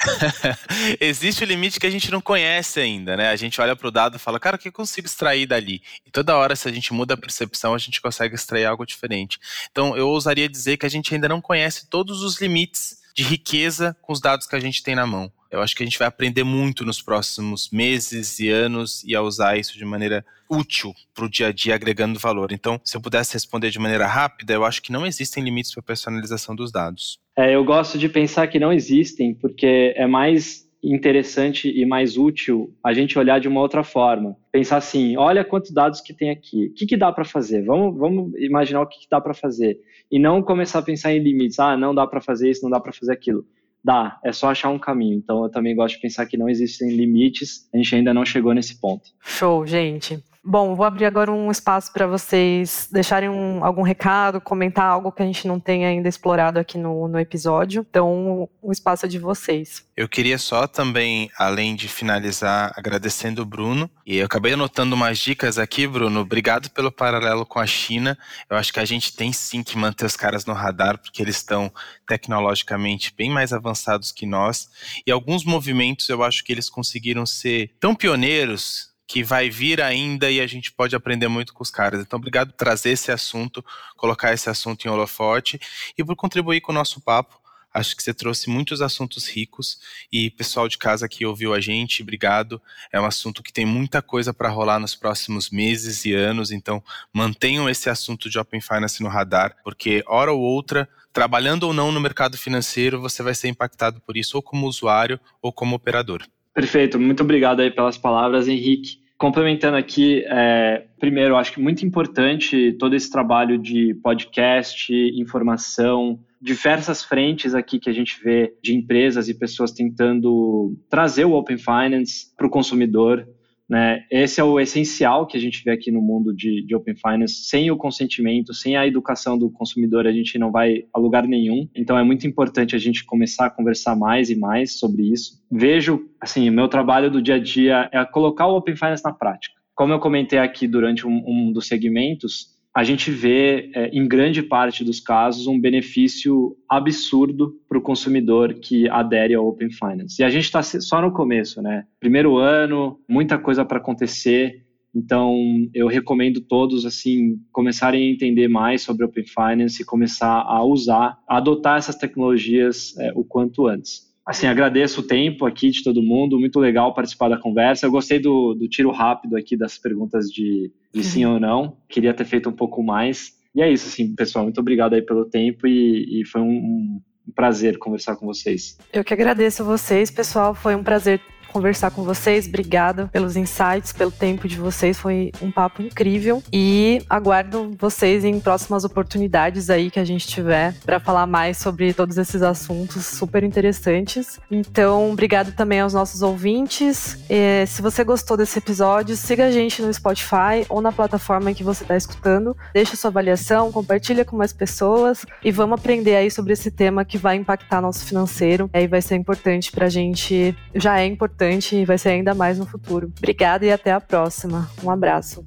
existe 0.98 1.44
o 1.44 1.46
um 1.46 1.48
limite 1.48 1.78
que 1.78 1.86
a 1.86 1.90
gente 1.90 2.10
não 2.10 2.22
conhece 2.22 2.80
ainda, 2.80 3.18
né? 3.18 3.28
A 3.28 3.36
gente 3.36 3.60
olha 3.60 3.76
para 3.76 3.88
o 3.88 3.90
dado 3.90 4.16
e 4.16 4.18
fala, 4.18 4.40
cara, 4.40 4.56
o 4.56 4.58
que 4.58 4.68
eu 4.68 4.72
consigo 4.72 5.06
extrair 5.06 5.46
dali? 5.46 5.82
E 6.06 6.10
toda 6.10 6.36
hora, 6.36 6.56
se 6.56 6.66
a 6.66 6.72
gente 6.72 6.94
muda 6.94 7.12
a 7.12 7.18
percepção, 7.18 7.74
a 7.74 7.78
gente 7.78 8.00
consegue 8.00 8.34
extrair 8.34 8.64
algo 8.64 8.86
diferente. 8.86 9.38
Então, 9.70 9.94
eu 9.94 10.08
ousaria 10.08 10.48
dizer 10.48 10.78
que 10.78 10.86
a 10.86 10.90
gente 10.90 11.14
ainda 11.14 11.28
não 11.28 11.42
conhece 11.42 11.86
todos 11.90 12.22
os 12.22 12.40
limites 12.40 13.02
de 13.14 13.24
riqueza 13.24 13.94
com 14.00 14.12
os 14.12 14.20
dados 14.20 14.46
que 14.46 14.56
a 14.56 14.60
gente 14.60 14.82
tem 14.82 14.94
na 14.94 15.06
mão. 15.06 15.30
Eu 15.50 15.60
acho 15.60 15.74
que 15.74 15.82
a 15.82 15.86
gente 15.86 15.98
vai 15.98 16.08
aprender 16.08 16.44
muito 16.44 16.84
nos 16.84 17.00
próximos 17.00 17.70
meses 17.70 18.38
e 18.38 18.48
anos 18.48 19.02
e 19.04 19.14
a 19.14 19.22
usar 19.22 19.56
isso 19.56 19.76
de 19.76 19.84
maneira 19.84 20.24
útil 20.48 20.94
para 21.14 21.24
o 21.24 21.28
dia 21.28 21.48
a 21.48 21.52
dia, 21.52 21.74
agregando 21.74 22.18
valor. 22.18 22.52
Então, 22.52 22.80
se 22.84 22.96
eu 22.96 23.00
pudesse 23.00 23.34
responder 23.34 23.70
de 23.70 23.78
maneira 23.78 24.06
rápida, 24.06 24.54
eu 24.54 24.64
acho 24.64 24.82
que 24.82 24.92
não 24.92 25.06
existem 25.06 25.42
limites 25.42 25.72
para 25.72 25.80
a 25.80 25.84
personalização 25.84 26.54
dos 26.54 26.70
dados. 26.70 27.18
É, 27.36 27.54
eu 27.54 27.64
gosto 27.64 27.98
de 27.98 28.08
pensar 28.08 28.46
que 28.46 28.58
não 28.58 28.72
existem, 28.72 29.34
porque 29.34 29.92
é 29.96 30.06
mais 30.06 30.66
interessante 30.82 31.68
e 31.68 31.84
mais 31.84 32.16
útil 32.16 32.72
a 32.82 32.92
gente 32.92 33.18
olhar 33.18 33.40
de 33.40 33.48
uma 33.48 33.60
outra 33.60 33.82
forma. 33.82 34.36
Pensar 34.52 34.76
assim, 34.76 35.16
olha 35.16 35.44
quantos 35.44 35.72
dados 35.72 36.00
que 36.00 36.14
tem 36.14 36.30
aqui, 36.30 36.66
o 36.66 36.74
que, 36.74 36.86
que 36.86 36.96
dá 36.96 37.10
para 37.10 37.24
fazer? 37.24 37.64
Vamos, 37.64 37.98
vamos 37.98 38.32
imaginar 38.38 38.82
o 38.82 38.86
que, 38.86 39.00
que 39.00 39.08
dá 39.10 39.20
para 39.20 39.34
fazer. 39.34 39.78
E 40.10 40.18
não 40.18 40.42
começar 40.42 40.78
a 40.78 40.82
pensar 40.82 41.12
em 41.12 41.18
limites, 41.18 41.58
ah, 41.58 41.76
não 41.76 41.94
dá 41.94 42.06
para 42.06 42.20
fazer 42.20 42.50
isso, 42.50 42.62
não 42.62 42.70
dá 42.70 42.78
para 42.78 42.92
fazer 42.92 43.12
aquilo. 43.12 43.44
Dá, 43.86 44.18
é 44.24 44.32
só 44.32 44.50
achar 44.50 44.68
um 44.68 44.80
caminho. 44.80 45.16
Então 45.16 45.44
eu 45.44 45.48
também 45.48 45.76
gosto 45.76 45.94
de 45.94 46.00
pensar 46.00 46.26
que 46.26 46.36
não 46.36 46.48
existem 46.48 46.90
limites, 46.90 47.68
a 47.72 47.76
gente 47.76 47.94
ainda 47.94 48.12
não 48.12 48.26
chegou 48.26 48.52
nesse 48.52 48.80
ponto. 48.80 49.04
Show, 49.22 49.64
gente. 49.64 50.20
Bom, 50.48 50.76
vou 50.76 50.86
abrir 50.86 51.06
agora 51.06 51.32
um 51.32 51.50
espaço 51.50 51.92
para 51.92 52.06
vocês 52.06 52.88
deixarem 52.92 53.28
um, 53.28 53.64
algum 53.64 53.82
recado, 53.82 54.40
comentar 54.40 54.84
algo 54.84 55.10
que 55.10 55.20
a 55.20 55.26
gente 55.26 55.44
não 55.48 55.58
tenha 55.58 55.88
ainda 55.88 56.08
explorado 56.08 56.60
aqui 56.60 56.78
no, 56.78 57.08
no 57.08 57.18
episódio. 57.18 57.84
Então, 57.90 58.48
o 58.62 58.70
espaço 58.70 59.06
é 59.06 59.08
de 59.08 59.18
vocês. 59.18 59.84
Eu 59.96 60.08
queria 60.08 60.38
só 60.38 60.68
também, 60.68 61.28
além 61.36 61.74
de 61.74 61.88
finalizar, 61.88 62.72
agradecendo 62.76 63.42
o 63.42 63.44
Bruno. 63.44 63.90
E 64.06 64.18
eu 64.18 64.26
acabei 64.26 64.52
anotando 64.52 64.94
umas 64.94 65.18
dicas 65.18 65.58
aqui, 65.58 65.84
Bruno. 65.84 66.20
Obrigado 66.20 66.70
pelo 66.70 66.92
paralelo 66.92 67.44
com 67.44 67.58
a 67.58 67.66
China. 67.66 68.16
Eu 68.48 68.56
acho 68.56 68.72
que 68.72 68.78
a 68.78 68.84
gente 68.84 69.16
tem 69.16 69.32
sim 69.32 69.64
que 69.64 69.76
manter 69.76 70.06
os 70.06 70.14
caras 70.14 70.46
no 70.46 70.54
radar, 70.54 70.96
porque 70.96 71.20
eles 71.20 71.38
estão 71.38 71.72
tecnologicamente 72.06 73.12
bem 73.18 73.30
mais 73.30 73.52
avançados 73.52 74.12
que 74.12 74.24
nós. 74.24 74.68
E 75.04 75.10
alguns 75.10 75.44
movimentos 75.44 76.08
eu 76.08 76.22
acho 76.22 76.44
que 76.44 76.52
eles 76.52 76.70
conseguiram 76.70 77.26
ser 77.26 77.74
tão 77.80 77.96
pioneiros 77.96 78.94
que 79.06 79.22
vai 79.22 79.48
vir 79.48 79.80
ainda 79.80 80.30
e 80.30 80.40
a 80.40 80.46
gente 80.46 80.72
pode 80.72 80.96
aprender 80.96 81.28
muito 81.28 81.54
com 81.54 81.62
os 81.62 81.70
caras. 81.70 82.00
Então, 82.00 82.18
obrigado 82.18 82.50
por 82.50 82.56
trazer 82.56 82.90
esse 82.90 83.12
assunto, 83.12 83.64
colocar 83.96 84.32
esse 84.32 84.50
assunto 84.50 84.86
em 84.86 84.90
holofote 84.90 85.60
e 85.96 86.04
por 86.04 86.16
contribuir 86.16 86.60
com 86.60 86.72
o 86.72 86.74
nosso 86.74 87.00
papo. 87.00 87.40
Acho 87.72 87.94
que 87.94 88.02
você 88.02 88.14
trouxe 88.14 88.48
muitos 88.48 88.80
assuntos 88.80 89.28
ricos 89.28 89.78
e 90.10 90.30
pessoal 90.30 90.66
de 90.66 90.78
casa 90.78 91.06
que 91.06 91.26
ouviu 91.26 91.52
a 91.52 91.60
gente, 91.60 92.02
obrigado. 92.02 92.60
É 92.90 92.98
um 92.98 93.04
assunto 93.04 93.42
que 93.42 93.52
tem 93.52 93.66
muita 93.66 94.00
coisa 94.00 94.32
para 94.32 94.48
rolar 94.48 94.78
nos 94.78 94.94
próximos 94.94 95.50
meses 95.50 96.06
e 96.06 96.14
anos, 96.14 96.50
então 96.50 96.82
mantenham 97.12 97.68
esse 97.68 97.90
assunto 97.90 98.30
de 98.30 98.38
Open 98.38 98.62
Finance 98.62 99.02
no 99.02 99.10
radar, 99.10 99.56
porque 99.62 100.02
hora 100.06 100.32
ou 100.32 100.40
outra, 100.40 100.88
trabalhando 101.12 101.64
ou 101.64 101.74
não 101.74 101.92
no 101.92 102.00
mercado 102.00 102.38
financeiro, 102.38 102.98
você 102.98 103.22
vai 103.22 103.34
ser 103.34 103.48
impactado 103.48 104.00
por 104.00 104.16
isso 104.16 104.38
ou 104.38 104.42
como 104.42 104.66
usuário 104.66 105.20
ou 105.42 105.52
como 105.52 105.76
operador. 105.76 106.26
Perfeito, 106.56 106.98
muito 106.98 107.22
obrigado 107.22 107.60
aí 107.60 107.70
pelas 107.70 107.98
palavras, 107.98 108.48
Henrique. 108.48 108.98
Complementando 109.18 109.76
aqui, 109.76 110.24
é, 110.26 110.86
primeiro, 110.98 111.36
acho 111.36 111.52
que 111.52 111.60
muito 111.60 111.84
importante 111.84 112.72
todo 112.78 112.96
esse 112.96 113.10
trabalho 113.10 113.58
de 113.58 113.92
podcast, 114.02 114.90
informação, 114.90 116.18
diversas 116.40 117.04
frentes 117.04 117.54
aqui 117.54 117.78
que 117.78 117.90
a 117.90 117.92
gente 117.92 118.18
vê 118.24 118.54
de 118.62 118.74
empresas 118.74 119.28
e 119.28 119.34
pessoas 119.34 119.70
tentando 119.70 120.74
trazer 120.88 121.26
o 121.26 121.34
Open 121.34 121.58
Finance 121.58 122.34
para 122.34 122.46
o 122.46 122.50
consumidor. 122.50 123.28
Né? 123.68 124.04
Esse 124.10 124.40
é 124.40 124.44
o 124.44 124.60
essencial 124.60 125.26
que 125.26 125.36
a 125.36 125.40
gente 125.40 125.62
vê 125.64 125.72
aqui 125.72 125.90
no 125.90 126.00
mundo 126.00 126.32
de, 126.34 126.64
de, 126.64 126.74
Open 126.74 126.94
Finance. 126.94 127.48
Sem 127.48 127.70
o 127.70 127.76
consentimento, 127.76 128.54
sem 128.54 128.76
a 128.76 128.86
educação 128.86 129.36
do 129.36 129.50
consumidor, 129.50 130.06
a 130.06 130.12
gente 130.12 130.38
não 130.38 130.52
vai 130.52 130.84
a 130.92 130.98
lugar 130.98 131.26
nenhum. 131.26 131.68
Então 131.74 131.98
é 131.98 132.04
muito 132.04 132.26
importante 132.26 132.76
a 132.76 132.78
gente 132.78 133.04
começar 133.04 133.46
a 133.46 133.50
conversar 133.50 133.96
mais 133.96 134.30
e 134.30 134.36
mais 134.36 134.78
sobre 134.78 135.10
isso. 135.10 135.42
Vejo, 135.50 136.08
assim, 136.20 136.48
o 136.48 136.52
meu 136.52 136.68
trabalho 136.68 137.10
do 137.10 137.20
dia 137.20 137.34
a 137.34 137.40
dia 137.40 137.88
é 137.92 138.04
colocar 138.04 138.46
o 138.46 138.56
Open 138.56 138.76
Finance 138.76 139.04
na 139.04 139.12
prática. 139.12 139.56
Como 139.74 139.92
eu 139.92 139.98
comentei 139.98 140.38
aqui 140.38 140.66
durante 140.66 141.06
um, 141.06 141.22
um 141.26 141.52
dos 141.52 141.66
segmentos, 141.66 142.55
a 142.76 142.84
gente 142.84 143.10
vê, 143.10 143.70
é, 143.74 143.88
em 143.88 144.06
grande 144.06 144.42
parte 144.42 144.84
dos 144.84 145.00
casos, 145.00 145.46
um 145.46 145.58
benefício 145.58 146.54
absurdo 146.68 147.58
para 147.66 147.78
o 147.78 147.80
consumidor 147.80 148.52
que 148.52 148.86
adere 148.90 149.34
ao 149.34 149.48
Open 149.48 149.70
Finance. 149.70 150.20
E 150.20 150.22
a 150.22 150.28
gente 150.28 150.44
está 150.44 150.62
só 150.62 151.00
no 151.00 151.10
começo, 151.10 151.62
né? 151.62 151.86
Primeiro 151.98 152.36
ano, 152.36 153.00
muita 153.08 153.38
coisa 153.38 153.64
para 153.64 153.78
acontecer. 153.78 154.66
Então, 154.94 155.34
eu 155.72 155.86
recomendo 155.86 156.42
todos 156.42 156.84
assim 156.84 157.38
começarem 157.50 158.08
a 158.08 158.12
entender 158.12 158.46
mais 158.46 158.82
sobre 158.82 159.06
Open 159.06 159.24
Finance 159.24 159.80
e 159.80 159.86
começar 159.86 160.42
a 160.42 160.62
usar, 160.62 161.16
a 161.26 161.38
adotar 161.38 161.78
essas 161.78 161.96
tecnologias 161.96 162.94
é, 162.98 163.10
o 163.14 163.24
quanto 163.24 163.66
antes. 163.66 164.05
Assim, 164.26 164.48
agradeço 164.48 165.00
o 165.00 165.06
tempo 165.06 165.46
aqui 165.46 165.70
de 165.70 165.84
todo 165.84 166.02
mundo, 166.02 166.40
muito 166.40 166.58
legal 166.58 166.92
participar 166.92 167.28
da 167.28 167.38
conversa. 167.38 167.86
Eu 167.86 167.92
gostei 167.92 168.18
do, 168.18 168.54
do 168.54 168.68
tiro 168.68 168.90
rápido 168.90 169.36
aqui 169.36 169.56
das 169.56 169.78
perguntas 169.78 170.26
de, 170.26 170.72
de 170.92 171.04
sim 171.04 171.24
ou 171.24 171.38
não. 171.38 171.76
Queria 171.88 172.12
ter 172.12 172.24
feito 172.24 172.48
um 172.48 172.52
pouco 172.52 172.82
mais. 172.82 173.34
E 173.54 173.62
é 173.62 173.70
isso, 173.70 173.86
assim, 173.86 174.12
pessoal. 174.16 174.44
Muito 174.44 174.60
obrigado 174.60 174.94
aí 174.94 175.02
pelo 175.02 175.24
tempo 175.24 175.68
e, 175.68 176.22
e 176.22 176.26
foi 176.26 176.40
um, 176.40 177.00
um 177.26 177.32
prazer 177.36 177.78
conversar 177.78 178.16
com 178.16 178.26
vocês. 178.26 178.76
Eu 178.92 179.04
que 179.04 179.14
agradeço 179.14 179.62
a 179.62 179.64
vocês, 179.64 180.10
pessoal. 180.10 180.56
Foi 180.56 180.74
um 180.74 180.82
prazer 180.82 181.20
conversar 181.56 181.90
com 181.90 182.02
vocês. 182.02 182.46
Obrigada 182.46 183.08
pelos 183.10 183.34
insights, 183.34 183.90
pelo 183.90 184.10
tempo 184.10 184.46
de 184.46 184.58
vocês. 184.58 184.98
Foi 184.98 185.32
um 185.40 185.50
papo 185.50 185.80
incrível. 185.80 186.42
E 186.52 187.02
aguardo 187.08 187.74
vocês 187.78 188.26
em 188.26 188.38
próximas 188.38 188.84
oportunidades 188.84 189.70
aí 189.70 189.90
que 189.90 189.98
a 189.98 190.04
gente 190.04 190.26
tiver 190.26 190.74
para 190.84 191.00
falar 191.00 191.26
mais 191.26 191.56
sobre 191.56 191.94
todos 191.94 192.18
esses 192.18 192.42
assuntos 192.42 193.06
super 193.06 193.42
interessantes. 193.42 194.38
Então, 194.50 195.12
obrigado 195.12 195.52
também 195.52 195.80
aos 195.80 195.94
nossos 195.94 196.20
ouvintes. 196.20 197.24
E, 197.30 197.64
se 197.66 197.80
você 197.80 198.04
gostou 198.04 198.36
desse 198.36 198.58
episódio, 198.58 199.16
siga 199.16 199.46
a 199.46 199.50
gente 199.50 199.80
no 199.80 199.92
Spotify 199.92 200.66
ou 200.68 200.82
na 200.82 200.92
plataforma 200.92 201.50
em 201.50 201.54
que 201.54 201.64
você 201.64 201.84
está 201.84 201.96
escutando. 201.96 202.54
Deixa 202.74 202.96
sua 202.96 203.08
avaliação, 203.08 203.72
compartilha 203.72 204.26
com 204.26 204.36
mais 204.36 204.52
pessoas 204.52 205.24
e 205.42 205.50
vamos 205.50 205.78
aprender 205.78 206.16
aí 206.16 206.30
sobre 206.30 206.52
esse 206.52 206.70
tema 206.70 207.02
que 207.02 207.16
vai 207.16 207.36
impactar 207.36 207.80
nosso 207.80 208.04
financeiro. 208.04 208.68
Aí 208.74 208.86
vai 208.86 209.00
ser 209.00 209.16
importante 209.16 209.72
para 209.72 209.86
a 209.86 209.90
gente, 209.90 210.54
já 210.74 211.00
é 211.00 211.06
importante 211.06 211.45
e 211.50 211.84
vai 211.84 211.98
ser 211.98 212.10
ainda 212.10 212.34
mais 212.34 212.58
no 212.58 212.66
futuro. 212.66 213.12
Obrigada 213.16 213.64
e 213.64 213.72
até 213.72 213.92
a 213.92 214.00
próxima. 214.00 214.70
Um 214.82 214.90
abraço. 214.90 215.44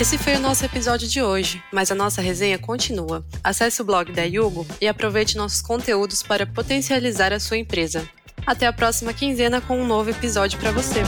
Esse 0.00 0.16
foi 0.16 0.36
o 0.36 0.40
nosso 0.40 0.64
episódio 0.64 1.08
de 1.08 1.20
hoje, 1.20 1.60
mas 1.72 1.90
a 1.90 1.94
nossa 1.94 2.22
resenha 2.22 2.56
continua. 2.56 3.26
Acesse 3.42 3.82
o 3.82 3.84
blog 3.84 4.12
da 4.12 4.22
Yugo 4.22 4.64
e 4.80 4.86
aproveite 4.86 5.36
nossos 5.36 5.60
conteúdos 5.60 6.22
para 6.22 6.46
potencializar 6.46 7.32
a 7.32 7.40
sua 7.40 7.56
empresa. 7.56 8.08
Até 8.46 8.66
a 8.66 8.72
próxima 8.72 9.12
quinzena 9.12 9.60
com 9.60 9.76
um 9.76 9.86
novo 9.86 10.10
episódio 10.10 10.58
para 10.60 10.70
você. 10.70 11.02